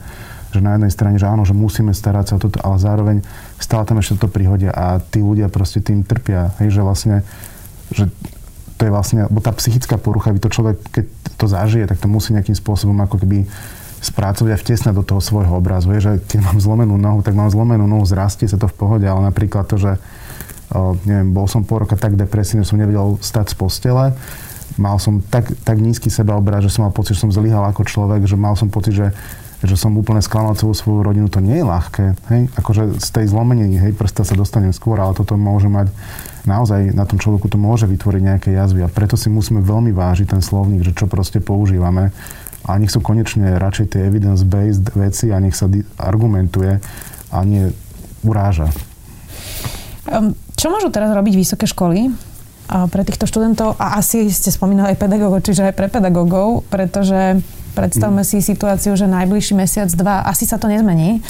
že 0.54 0.62
na 0.62 0.78
jednej 0.78 0.94
strane, 0.94 1.18
že 1.18 1.26
áno, 1.26 1.42
že 1.42 1.58
musíme 1.58 1.98
starať 1.98 2.26
sa 2.30 2.34
o 2.38 2.44
toto, 2.46 2.62
ale 2.62 2.78
zároveň 2.78 3.18
stále 3.58 3.90
tam 3.90 3.98
ešte 3.98 4.22
to 4.22 4.30
príhodia 4.30 4.70
a 4.70 5.02
tí 5.02 5.26
ľudia 5.26 5.50
proste 5.50 5.82
tým 5.82 6.06
trpia. 6.06 6.54
Hej, 6.62 6.78
že 6.78 6.82
vlastne, 6.86 7.26
že 7.90 8.06
to 8.78 8.86
je 8.86 8.94
vlastne, 8.94 9.26
bo 9.34 9.42
tá 9.42 9.50
psychická 9.58 9.98
porucha, 9.98 10.30
by 10.30 10.46
to 10.46 10.54
človek, 10.54 10.78
keď 10.94 11.06
to 11.42 11.46
zažije, 11.50 11.90
tak 11.90 11.98
to 11.98 12.06
musí 12.06 12.38
nejakým 12.38 12.54
spôsobom 12.54 13.02
ako 13.02 13.18
keby 13.18 13.50
spracovať 14.02 14.52
a 14.52 14.58
vtesnať 14.58 14.94
do 14.98 15.06
toho 15.06 15.22
svojho 15.22 15.54
obrazu. 15.54 15.94
Je, 15.94 16.02
že 16.02 16.14
keď 16.26 16.50
mám 16.50 16.58
zlomenú 16.58 16.98
nohu, 16.98 17.22
tak 17.22 17.38
mám 17.38 17.54
zlomenú 17.54 17.86
nohu, 17.86 18.02
zrastie 18.04 18.50
sa 18.50 18.58
to 18.58 18.66
v 18.66 18.76
pohode, 18.76 19.06
ale 19.06 19.22
napríklad 19.30 19.70
to, 19.70 19.78
že 19.78 20.02
o, 20.74 20.98
neviem, 21.06 21.30
bol 21.30 21.46
som 21.46 21.62
pol 21.62 21.86
roka 21.86 21.94
tak 21.94 22.18
depresívny, 22.18 22.66
že 22.66 22.74
som 22.74 22.82
nevedel 22.82 23.22
stať 23.22 23.54
z 23.54 23.56
postele, 23.56 24.06
mal 24.82 24.98
som 24.98 25.22
tak, 25.22 25.54
tak 25.62 25.78
nízky 25.78 26.10
sebaobraz, 26.10 26.66
že 26.66 26.74
som 26.74 26.90
mal 26.90 26.94
pocit, 26.96 27.14
že 27.14 27.30
som 27.30 27.32
zlyhal 27.32 27.62
ako 27.70 27.86
človek, 27.86 28.26
že 28.26 28.34
mal 28.34 28.58
som 28.58 28.68
pocit, 28.68 28.98
že 28.98 29.08
že 29.62 29.78
som 29.78 29.94
úplne 29.94 30.26
sklamal 30.26 30.58
celú 30.58 30.74
svoju 30.74 31.06
rodinu, 31.06 31.30
to 31.30 31.38
nie 31.38 31.62
je 31.62 31.66
ľahké. 31.66 32.06
Hej? 32.34 32.42
Akože 32.58 32.98
z 32.98 33.10
tej 33.14 33.26
zlomeniny, 33.30 33.78
hej, 33.78 33.94
prsta 33.94 34.26
sa 34.26 34.34
dostanem 34.34 34.74
skôr, 34.74 34.98
ale 34.98 35.14
toto 35.14 35.38
môže 35.38 35.70
mať 35.70 35.94
naozaj 36.50 36.98
na 36.98 37.06
tom 37.06 37.22
človeku 37.22 37.46
to 37.46 37.62
môže 37.62 37.86
vytvoriť 37.86 38.22
nejaké 38.26 38.50
jazvy 38.58 38.82
a 38.82 38.90
preto 38.90 39.14
si 39.14 39.30
musíme 39.30 39.62
veľmi 39.62 39.94
vážiť 39.94 40.34
ten 40.34 40.42
slovník, 40.42 40.82
že 40.82 40.98
čo 40.98 41.06
proste 41.06 41.38
používame 41.38 42.10
a 42.68 42.78
nech 42.78 42.94
sú 42.94 43.02
konečne 43.02 43.58
radšej 43.58 43.98
tie 43.98 44.06
evidence-based 44.06 44.94
veci 44.94 45.34
a 45.34 45.42
nech 45.42 45.58
sa 45.58 45.66
argumentuje 45.98 46.78
a 47.34 47.38
nie 47.42 47.74
uráža. 48.22 48.70
Čo 50.58 50.68
môžu 50.70 50.94
teraz 50.94 51.10
robiť 51.10 51.34
vysoké 51.34 51.66
školy 51.66 52.14
pre 52.70 53.02
týchto 53.02 53.26
študentov 53.26 53.76
a 53.82 53.98
asi 53.98 54.30
ste 54.30 54.54
spomínali 54.54 54.94
aj 54.94 55.02
pedagógov, 55.02 55.42
čiže 55.42 55.72
aj 55.72 55.76
pre 55.76 55.88
pedagógov, 55.90 56.64
pretože 56.70 57.42
Predstavme 57.72 58.28
si 58.28 58.44
situáciu, 58.44 58.94
že 59.00 59.08
najbližší 59.08 59.56
mesiac, 59.56 59.88
dva, 59.96 60.28
asi 60.28 60.44
sa 60.44 60.60
to 60.60 60.68
nezmení. 60.68 61.24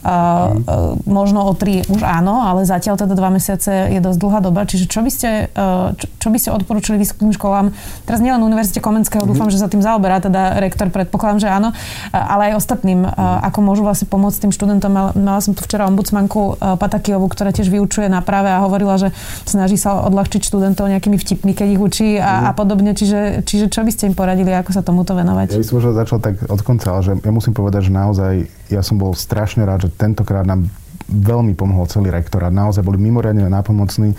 Uh, 0.00 0.06
uh, 0.06 0.94
možno 1.04 1.42
o 1.42 1.52
tri 1.58 1.82
už 1.90 2.06
áno, 2.06 2.46
ale 2.46 2.62
zatiaľ 2.62 2.94
teda 2.94 3.18
dva 3.18 3.34
mesiace 3.34 3.90
je 3.90 3.98
dosť 3.98 4.18
dlhá 4.22 4.38
doba. 4.38 4.62
Čiže 4.62 4.86
čo 4.86 5.02
by 5.02 5.10
ste, 5.10 5.50
uh, 5.50 5.92
čo, 5.98 6.06
čo 6.22 6.28
by 6.30 6.38
ste 6.38 6.54
odporúčili 6.54 6.96
vysokým 7.02 7.34
školám, 7.34 7.74
teraz 8.06 8.22
nielen 8.22 8.46
Univerzite 8.46 8.78
Komenského, 8.78 9.26
mm. 9.26 9.28
dúfam, 9.28 9.50
že 9.50 9.58
sa 9.58 9.66
tým 9.66 9.82
zaoberá, 9.82 10.22
teda 10.22 10.62
rektor 10.62 10.86
predpokladám, 10.94 11.38
že 11.42 11.48
áno, 11.50 11.74
ale 12.14 12.54
aj 12.54 12.62
ostatným, 12.62 13.02
mm. 13.02 13.46
ako 13.50 13.58
môžu 13.58 13.82
vlastne 13.82 14.06
pomôcť 14.06 14.48
tým 14.48 14.52
študentom. 14.54 14.90
Mala, 14.94 15.10
mala 15.18 15.40
som 15.42 15.52
tu 15.52 15.66
včera 15.66 15.90
ombudsmanku 15.90 16.62
Patakiovu, 16.78 17.26
ktorá 17.26 17.50
tiež 17.50 17.68
vyučuje 17.68 18.06
na 18.06 18.22
práve 18.22 18.48
a 18.48 18.62
hovorila, 18.62 18.96
že 19.02 19.10
snaží 19.44 19.74
sa 19.74 20.06
odľahčiť 20.06 20.46
študentov 20.46 20.86
nejakými 20.86 21.18
vtipmi, 21.18 21.52
keď 21.58 21.68
ich 21.74 21.80
učí 21.82 22.08
a, 22.22 22.22
mm. 22.22 22.44
a 22.48 22.52
podobne. 22.54 22.92
Čiže, 22.94 23.42
čiže 23.42 23.66
čo 23.66 23.82
by 23.82 23.90
ste 23.90 24.10
im 24.10 24.14
poradili, 24.14 24.54
ako 24.54 24.70
sa 24.70 24.86
tomuto 24.86 25.18
venovať? 25.18 25.58
Ja 25.58 25.60
by 25.60 25.66
som 25.66 25.87
možno 25.88 26.04
začal 26.04 26.20
tak 26.20 26.36
od 26.44 26.60
konca, 26.60 26.92
ale 26.92 27.00
že 27.00 27.12
ja 27.16 27.32
musím 27.32 27.56
povedať, 27.56 27.88
že 27.88 27.92
naozaj 27.96 28.32
ja 28.68 28.84
som 28.84 29.00
bol 29.00 29.16
strašne 29.16 29.64
rád, 29.64 29.88
že 29.88 29.94
tentokrát 29.96 30.44
nám 30.44 30.68
veľmi 31.08 31.56
pomohol 31.56 31.88
celý 31.88 32.12
rektorát. 32.12 32.52
Naozaj 32.52 32.84
boli 32.84 33.00
mimoriadne 33.00 33.48
nápomocní. 33.48 34.12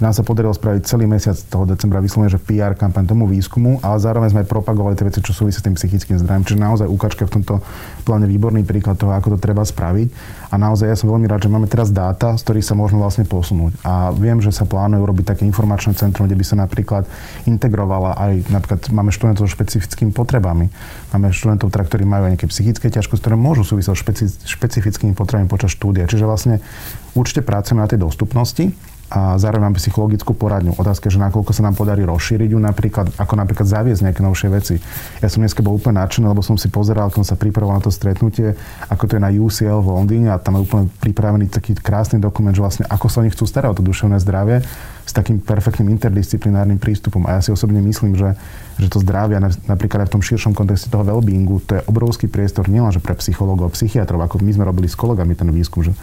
Nám 0.00 0.16
sa 0.16 0.24
podarilo 0.24 0.56
spraviť 0.56 0.88
celý 0.88 1.04
mesiac 1.04 1.36
toho 1.52 1.68
decembra 1.68 2.00
vyslovene, 2.00 2.32
že 2.32 2.40
PR 2.40 2.72
kampaň 2.72 3.04
tomu 3.04 3.28
výskumu, 3.28 3.84
ale 3.84 4.00
zároveň 4.00 4.32
sme 4.32 4.40
aj 4.40 4.48
propagovali 4.48 4.96
tie 4.96 5.04
veci, 5.04 5.20
čo 5.20 5.36
súvisí 5.36 5.60
s 5.60 5.64
tým 5.68 5.76
psychickým 5.76 6.16
zdravím. 6.16 6.48
Čiže 6.48 6.56
naozaj 6.56 6.88
ukačka 6.88 7.28
v 7.28 7.36
tomto 7.36 7.60
pláne 8.08 8.24
výborný 8.24 8.64
príklad 8.64 8.96
toho, 8.96 9.12
ako 9.12 9.36
to 9.36 9.38
treba 9.44 9.60
spraviť. 9.60 10.08
A 10.50 10.56
naozaj 10.56 10.88
ja 10.88 10.96
som 10.96 11.12
veľmi 11.12 11.28
rád, 11.28 11.44
že 11.44 11.52
máme 11.52 11.68
teraz 11.68 11.92
dáta, 11.92 12.32
z 12.40 12.42
ktorých 12.48 12.64
sa 12.64 12.72
môžeme 12.72 13.04
vlastne 13.04 13.28
posunúť. 13.28 13.76
A 13.84 14.08
viem, 14.16 14.40
že 14.40 14.56
sa 14.56 14.64
plánuje 14.64 15.04
urobiť 15.04 15.36
také 15.36 15.44
informačné 15.44 15.92
centrum, 15.92 16.24
kde 16.24 16.40
by 16.40 16.44
sa 16.48 16.56
napríklad 16.56 17.04
integrovala 17.44 18.16
aj, 18.16 18.32
napríklad 18.48 18.80
máme 18.96 19.12
študentov 19.12 19.44
so 19.44 19.52
špecifickými 19.52 20.16
potrebami. 20.16 20.72
Máme 21.12 21.28
študentov, 21.28 21.68
teda, 21.68 21.84
ktorí 21.84 22.08
majú 22.08 22.24
aj 22.24 22.40
nejaké 22.40 22.48
psychické 22.48 22.88
ťažkosti, 22.88 23.20
ktoré 23.20 23.36
môžu 23.36 23.68
súvisieť 23.68 23.92
s 23.92 24.00
špeci- 24.00 24.40
špecifickými 24.48 25.12
potrebami 25.12 25.44
počas 25.44 25.76
štúdia. 25.76 26.08
Čiže 26.08 26.24
vlastne 26.24 26.64
určite 27.12 27.44
pracujeme 27.44 27.84
na 27.84 27.88
tej 27.90 28.00
dostupnosti 28.00 28.72
a 29.10 29.34
zároveň 29.42 29.74
mám 29.74 29.76
psychologickú 29.76 30.38
poradňu. 30.38 30.78
Otázka, 30.78 31.10
že 31.10 31.18
nakoľko 31.18 31.50
sa 31.50 31.66
nám 31.66 31.74
podarí 31.74 32.06
rozšíriť 32.06 32.54
ju 32.54 32.58
napríklad, 32.62 33.10
ako 33.18 33.34
napríklad 33.34 33.66
zaviesť 33.66 34.06
nejaké 34.06 34.22
novšie 34.22 34.48
veci. 34.54 34.78
Ja 35.18 35.26
som 35.26 35.42
dneska 35.42 35.66
bol 35.66 35.74
úplne 35.74 35.98
nadšený, 35.98 36.30
lebo 36.30 36.46
som 36.46 36.54
si 36.54 36.70
pozeral, 36.70 37.10
keď 37.10 37.26
som 37.26 37.34
sa 37.34 37.36
pripravoval 37.36 37.82
na 37.82 37.84
to 37.84 37.90
stretnutie, 37.90 38.54
ako 38.86 39.10
to 39.10 39.18
je 39.18 39.22
na 39.26 39.34
UCL 39.34 39.82
v 39.82 39.90
Londýne 39.90 40.30
a 40.30 40.38
tam 40.38 40.56
je 40.56 40.62
úplne 40.62 40.86
pripravený 41.02 41.50
taký 41.50 41.74
krásny 41.74 42.22
dokument, 42.22 42.54
že 42.54 42.62
vlastne 42.62 42.84
ako 42.86 43.10
sa 43.10 43.26
oni 43.26 43.34
chcú 43.34 43.50
starať 43.50 43.74
o 43.74 43.78
to 43.78 43.82
duševné 43.82 44.22
zdravie 44.22 44.62
s 45.02 45.12
takým 45.12 45.42
perfektným 45.42 45.90
interdisciplinárnym 45.98 46.78
prístupom. 46.78 47.26
A 47.26 47.38
ja 47.38 47.40
si 47.42 47.50
osobne 47.50 47.82
myslím, 47.82 48.14
že, 48.14 48.38
že 48.78 48.86
to 48.86 49.02
zdravie 49.02 49.42
napríklad 49.66 50.06
aj 50.06 50.08
v 50.08 50.14
tom 50.14 50.22
širšom 50.22 50.54
kontexte 50.54 50.86
toho 50.86 51.02
well-beingu, 51.02 51.58
to 51.66 51.82
je 51.82 51.86
obrovský 51.90 52.30
priestor 52.30 52.70
nielenže 52.70 53.02
pre 53.02 53.18
psychológov 53.18 53.74
psychiatrov, 53.74 54.22
ako 54.22 54.38
my 54.38 54.54
sme 54.54 54.62
robili 54.62 54.86
s 54.86 54.94
kolegami 54.94 55.34
ten 55.34 55.50
výskum, 55.50 55.82
že 55.82 55.98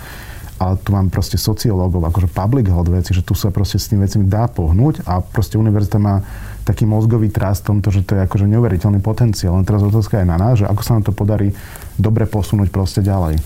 ale 0.57 0.77
tu 0.81 0.89
mám 0.93 1.13
proste 1.13 1.37
sociológov, 1.37 2.01
akože 2.09 2.29
public 2.33 2.69
health 2.69 2.89
veci, 2.89 3.13
že 3.13 3.21
tu 3.21 3.37
sa 3.37 3.53
proste 3.53 3.77
s 3.77 3.89
tým 3.89 4.01
vecami 4.01 4.25
dá 4.25 4.49
pohnúť 4.49 5.05
a 5.05 5.21
proste 5.21 5.57
univerzita 5.57 5.97
má 6.01 6.25
taký 6.65 6.83
mozgový 6.83 7.31
trast 7.31 7.63
tomto, 7.63 7.93
že 7.93 8.03
to 8.03 8.19
je 8.19 8.21
akože 8.27 8.43
neuveriteľný 8.49 8.99
potenciál. 8.99 9.55
Len 9.55 9.63
teraz 9.63 9.79
otázka 9.85 10.19
je 10.19 10.27
na 10.27 10.35
nás, 10.35 10.59
že 10.59 10.65
ako 10.67 10.81
sa 10.83 10.99
nám 10.99 11.07
to 11.07 11.13
podarí 11.15 11.55
dobre 11.95 12.27
posunúť 12.27 12.67
proste 12.73 12.99
ďalej. 12.99 13.39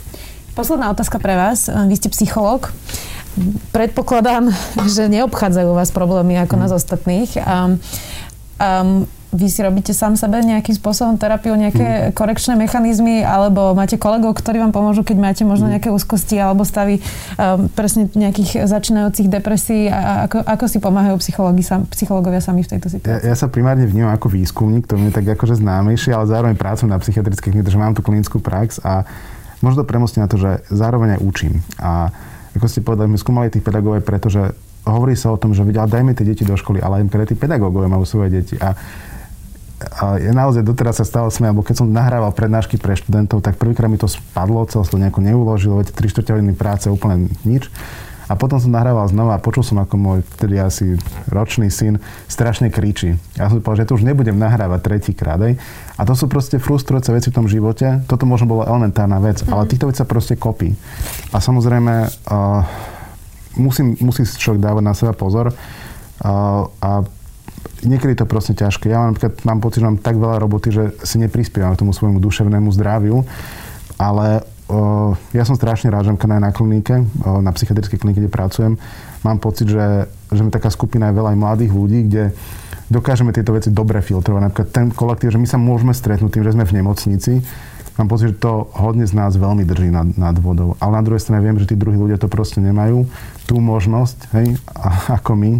Posledná 0.57 0.91
otázka 0.91 1.21
pre 1.21 1.37
vás. 1.37 1.69
Vy 1.69 1.95
ste 1.95 2.09
psychológ. 2.11 2.73
Predpokladám, 3.71 4.51
že 4.83 5.07
neobchádzajú 5.07 5.69
vás 5.71 5.95
problémy 5.95 6.35
ako 6.43 6.55
mm. 6.57 6.61
nás 6.65 6.71
ostatných. 6.75 7.31
Um, 8.61 9.09
vy 9.31 9.47
si 9.47 9.63
robíte 9.63 9.95
sám 9.95 10.19
sebe 10.19 10.43
nejakým 10.43 10.75
spôsobom 10.75 11.15
terapiu, 11.15 11.55
nejaké 11.55 12.11
mm. 12.11 12.19
korekčné 12.19 12.59
mechanizmy, 12.59 13.23
alebo 13.23 13.71
máte 13.71 13.95
kolegov, 13.95 14.35
ktorí 14.35 14.59
vám 14.59 14.75
pomôžu, 14.75 15.07
keď 15.07 15.17
máte 15.23 15.43
možno 15.47 15.71
mhm. 15.71 15.79
nejaké 15.79 15.89
úzkosti 15.89 16.35
alebo 16.35 16.67
stavy 16.67 16.99
um, 17.39 17.71
presne 17.71 18.11
nejakých 18.11 18.67
začínajúcich 18.67 19.31
depresí 19.31 19.87
a 19.87 20.27
ako, 20.27 20.43
ako 20.43 20.65
si 20.67 20.77
pomáhajú 20.83 21.15
sam, 21.63 21.87
psychológovia 21.95 22.43
sami 22.43 22.67
v 22.67 22.75
tejto 22.75 22.91
situácii? 22.91 23.23
Ja, 23.23 23.31
ja 23.31 23.35
sa 23.39 23.47
primárne 23.47 23.87
vnímam 23.87 24.11
ako 24.11 24.27
výskumník, 24.35 24.83
to 24.83 24.99
mi 24.99 25.07
je 25.07 25.15
tak 25.15 25.23
akože 25.23 25.63
známejšie, 25.63 26.11
ale 26.11 26.27
zároveň 26.27 26.55
pracujem 26.59 26.91
na 26.91 26.99
psychiatrických 26.99 27.55
klinike, 27.55 27.71
že 27.71 27.79
mám 27.79 27.95
tú 27.95 28.03
klinickú 28.03 28.43
prax 28.43 28.83
a 28.83 29.07
možno 29.63 29.87
to 29.87 29.89
premostí 29.89 30.19
na 30.19 30.27
to, 30.27 30.35
že 30.35 30.67
zároveň 30.67 31.15
aj 31.17 31.19
učím. 31.23 31.63
A 31.79 32.11
ako 32.51 32.67
ste 32.67 32.83
povedali, 32.83 33.15
my 33.15 33.17
skúmali 33.17 33.47
tých 33.47 33.63
pedagógov 33.63 34.03
pretože 34.03 34.51
hovorí 34.93 35.15
sa 35.15 35.31
o 35.33 35.39
tom, 35.39 35.55
že 35.55 35.63
vedia, 35.65 35.87
dajme 35.87 36.13
tie 36.13 36.27
deti 36.27 36.43
do 36.43 36.55
školy, 36.55 36.83
ale 36.83 37.03
aj 37.03 37.31
tí 37.31 37.35
pedagógovia 37.35 37.91
majú 37.91 38.05
svoje 38.05 38.41
deti. 38.41 38.55
A 38.59 38.75
a 39.81 40.21
ja 40.21 40.29
naozaj 40.29 40.61
doteraz 40.61 41.01
sa 41.01 41.05
stalo 41.07 41.33
sme, 41.33 41.49
alebo 41.49 41.65
keď 41.65 41.81
som 41.81 41.89
nahrával 41.89 42.29
prednášky 42.37 42.77
pre 42.77 42.93
študentov, 42.93 43.41
tak 43.41 43.57
prvýkrát 43.57 43.89
mi 43.89 43.97
to 43.97 44.05
spadlo, 44.05 44.69
celé 44.69 44.85
to 44.85 45.01
nejako 45.01 45.25
neuložilo, 45.25 45.81
veď 45.81 45.89
3 45.89 46.11
čtvrte 46.13 46.31
hodiny 46.37 46.53
práce, 46.53 46.85
úplne 46.85 47.33
nič. 47.41 47.65
A 48.31 48.39
potom 48.39 48.63
som 48.63 48.71
nahrával 48.71 49.11
znova 49.11 49.35
a 49.35 49.43
počul 49.43 49.59
som, 49.59 49.83
ako 49.83 49.99
môj 49.99 50.19
vtedy 50.39 50.55
asi 50.55 50.95
ročný 51.27 51.67
syn 51.67 51.99
strašne 52.31 52.71
kričí. 52.71 53.19
Ja 53.35 53.51
som 53.51 53.59
povedal, 53.59 53.83
že 53.83 53.87
to 53.91 53.99
už 53.99 54.07
nebudem 54.07 54.39
nahrávať 54.39 54.79
tretíkrát. 54.87 55.41
A 55.99 56.01
to 56.07 56.13
sú 56.15 56.31
proste 56.31 56.55
frustrujúce 56.55 57.11
veci 57.11 57.27
v 57.27 57.35
tom 57.35 57.51
živote. 57.51 57.99
Toto 58.07 58.23
možno 58.23 58.47
bolo 58.47 58.63
elementárna 58.63 59.19
vec, 59.19 59.43
mm. 59.43 59.51
ale 59.51 59.67
týchto 59.67 59.91
vecí 59.91 59.99
sa 59.99 60.07
proste 60.07 60.39
kopí. 60.39 60.71
A 61.35 61.43
samozrejme, 61.43 62.07
uh, 62.07 62.63
musím, 63.57 63.97
musí 63.99 64.23
človek 64.23 64.61
dávať 64.61 64.83
na 64.83 64.93
seba 64.95 65.13
pozor. 65.15 65.51
Uh, 66.21 66.69
a 66.79 67.01
niekedy 67.81 68.13
to 68.13 68.29
proste 68.29 68.53
ťažké. 68.53 68.93
Ja 68.93 69.01
mám, 69.01 69.15
napríklad, 69.15 69.41
mám 69.43 69.59
pocit, 69.59 69.81
že 69.81 69.87
mám 69.89 69.99
tak 69.99 70.15
veľa 70.17 70.37
roboty, 70.37 70.69
že 70.69 70.83
si 71.01 71.17
neprispievam 71.17 71.73
tomu 71.73 71.91
svojmu 71.91 72.21
duševnému 72.21 72.69
zdraviu, 72.73 73.25
ale 73.97 74.45
uh, 74.69 75.17
ja 75.33 75.43
som 75.43 75.57
strašne 75.57 75.89
rád, 75.89 76.09
že 76.09 76.13
aj 76.13 76.41
na 76.41 76.53
klinike, 76.53 77.01
uh, 77.01 77.41
na 77.41 77.49
psychiatrickej 77.49 77.97
klinike, 77.97 78.21
kde 78.21 78.31
pracujem, 78.31 78.73
mám 79.25 79.37
pocit, 79.41 79.69
že, 79.69 80.05
že 80.29 80.41
taká 80.53 80.69
skupina 80.69 81.09
je 81.09 81.17
veľa 81.17 81.33
aj 81.33 81.41
mladých 81.41 81.71
ľudí, 81.73 81.99
kde 82.05 82.23
dokážeme 82.91 83.31
tieto 83.31 83.55
veci 83.55 83.71
dobre 83.71 84.03
filtrovať. 84.03 84.41
Napríklad 84.51 84.69
ten 84.69 84.87
kolektív, 84.91 85.31
že 85.33 85.39
my 85.39 85.47
sa 85.47 85.57
môžeme 85.57 85.95
stretnúť 85.95 86.37
tým, 86.37 86.43
že 86.43 86.53
sme 86.53 86.67
v 86.67 86.75
nemocnici, 86.75 87.33
mám 87.99 88.07
pocit, 88.07 88.35
že 88.35 88.43
to 88.43 88.69
hodne 88.75 89.03
z 89.03 89.13
nás 89.15 89.35
veľmi 89.35 89.63
drží 89.67 89.89
nad, 89.91 90.07
nad 90.15 90.35
vodou. 90.39 90.79
Ale 90.79 90.99
na 90.99 91.03
druhej 91.03 91.23
strane 91.23 91.43
viem, 91.43 91.57
že 91.59 91.67
tí 91.67 91.75
druhí 91.75 91.95
ľudia 91.97 92.21
to 92.21 92.31
proste 92.31 92.61
nemajú, 92.63 93.07
tú 93.49 93.59
možnosť, 93.59 94.31
hej, 94.37 94.55
ako 95.19 95.31
my. 95.35 95.51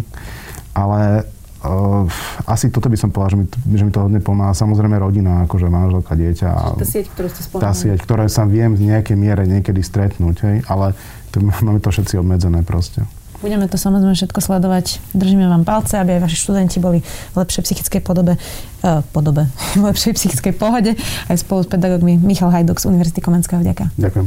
Ale 0.72 1.28
Uh, 1.62 2.10
asi 2.50 2.74
toto 2.74 2.90
by 2.90 2.98
som 2.98 3.14
povedal, 3.14 3.38
že 3.38 3.38
mi, 3.38 3.46
že 3.78 3.86
mi 3.86 3.94
to 3.94 4.02
hodne 4.02 4.18
pomáha. 4.18 4.50
Samozrejme 4.50 4.98
rodina, 4.98 5.46
akože 5.46 5.70
manželka, 5.70 6.18
dieťa. 6.18 6.74
Tá 6.74 6.82
sieť, 6.82 7.14
ktorú 7.14 7.30
ste 7.30 7.42
spomenuli. 7.46 7.62
Tá 7.62 7.70
sieť, 7.70 7.98
ktoré 8.02 8.26
sa 8.26 8.42
viem 8.50 8.74
v 8.74 8.90
nejakej 8.90 9.14
miere 9.14 9.46
niekedy 9.46 9.78
stretnúť, 9.78 10.36
hej, 10.42 10.56
ale 10.66 10.98
to, 11.30 11.38
máme 11.38 11.78
to 11.78 11.94
všetci 11.94 12.18
obmedzené 12.18 12.66
proste. 12.66 13.06
Budeme 13.42 13.66
to 13.66 13.74
samozrejme 13.74 14.14
všetko 14.14 14.38
sledovať. 14.38 15.02
Držíme 15.18 15.50
vám 15.50 15.66
palce, 15.66 15.98
aby 15.98 16.14
aj 16.14 16.30
vaši 16.30 16.38
študenti 16.38 16.78
boli 16.78 17.02
v 17.02 17.36
lepšej 17.36 17.66
psychickej 17.66 18.00
podobe, 18.06 18.38
uh, 18.38 19.02
podobe, 19.10 19.50
v 19.80 19.82
lepšej 19.82 20.14
psychickej 20.14 20.54
pohode. 20.54 20.94
Aj 21.26 21.34
spolu 21.34 21.66
s 21.66 21.68
pedagógmi 21.68 22.22
Michal 22.22 22.54
Hajduk 22.54 22.78
z 22.78 22.86
Univerzity 22.86 23.18
Komenského. 23.18 23.66
Ďakujem. 23.66 23.90
Ďakujem. 23.98 24.26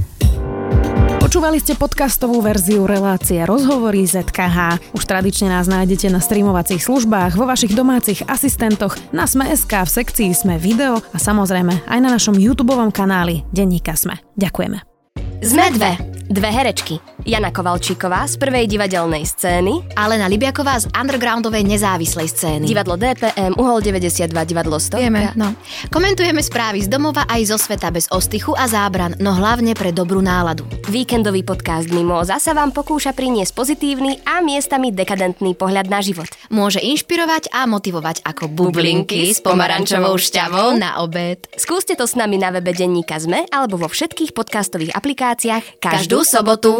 Počúvali 1.24 1.58
ste 1.58 1.74
podcastovú 1.80 2.44
verziu 2.44 2.84
relácie 2.86 3.42
Rozhovory 3.48 4.06
ZKH. 4.06 4.92
Už 4.94 5.04
tradične 5.08 5.50
nás 5.50 5.66
nájdete 5.66 6.12
na 6.12 6.22
streamovacích 6.22 6.84
službách, 6.84 7.40
vo 7.40 7.50
vašich 7.50 7.74
domácich 7.74 8.22
asistentoch, 8.30 8.94
na 9.10 9.26
Sme.sk, 9.26 9.74
v 9.74 9.90
sekcii 9.90 10.30
Sme 10.36 10.62
video 10.62 11.02
a 11.02 11.18
samozrejme 11.18 11.88
aj 11.88 12.00
na 12.04 12.14
našom 12.14 12.38
YouTube 12.38 12.78
kanáli 12.94 13.42
Denníka 13.50 13.98
Sme. 13.98 14.22
Ďakujeme. 14.38 14.84
Sme 15.42 15.66
dve. 15.74 15.92
Dve 16.30 16.50
herečky. 16.54 17.15
Jana 17.26 17.50
Kovalčíková 17.50 18.30
z 18.30 18.38
prvej 18.38 18.70
divadelnej 18.70 19.26
scény. 19.26 19.98
Alena 19.98 20.30
Libiaková 20.30 20.78
z 20.78 20.86
undergroundovej 20.94 21.66
nezávislej 21.66 22.30
scény. 22.30 22.70
Divadlo 22.70 23.02
DPM, 23.02 23.58
Uhol 23.58 23.82
92, 23.82 24.30
divadlo 24.46 24.78
100. 24.78 25.02
Vieme, 25.02 25.34
no. 25.34 25.58
Komentujeme 25.90 26.46
správy 26.46 26.86
z 26.86 26.88
domova 26.88 27.26
aj 27.26 27.50
zo 27.50 27.58
sveta 27.58 27.90
bez 27.90 28.06
ostychu 28.14 28.54
a 28.54 28.70
zábran, 28.70 29.18
no 29.18 29.34
hlavne 29.34 29.74
pre 29.74 29.90
dobrú 29.90 30.22
náladu. 30.22 30.70
Víkendový 30.86 31.42
podcast 31.42 31.90
Mimoza 31.90 32.38
sa 32.38 32.54
vám 32.54 32.70
pokúša 32.70 33.18
priniesť 33.18 33.58
pozitívny 33.58 34.22
a 34.22 34.46
miestami 34.46 34.94
dekadentný 34.94 35.58
pohľad 35.58 35.90
na 35.90 36.06
život. 36.06 36.30
Môže 36.54 36.78
inšpirovať 36.78 37.50
a 37.58 37.66
motivovať 37.66 38.22
ako 38.22 38.54
bublinky 38.54 39.34
s 39.34 39.42
pomarančovou 39.42 40.14
šťavou 40.14 40.78
na 40.78 41.02
obed. 41.02 41.42
Skúste 41.58 41.98
to 41.98 42.06
s 42.06 42.14
nami 42.14 42.38
na 42.38 42.54
webe 42.54 42.70
Denníka 42.70 43.18
Zme 43.18 43.50
alebo 43.50 43.82
vo 43.82 43.90
všetkých 43.90 44.38
podcastových 44.38 44.94
aplikáciách 44.94 45.82
každú 45.82 46.06
každú 46.06 46.22
sobotu. 46.22 46.72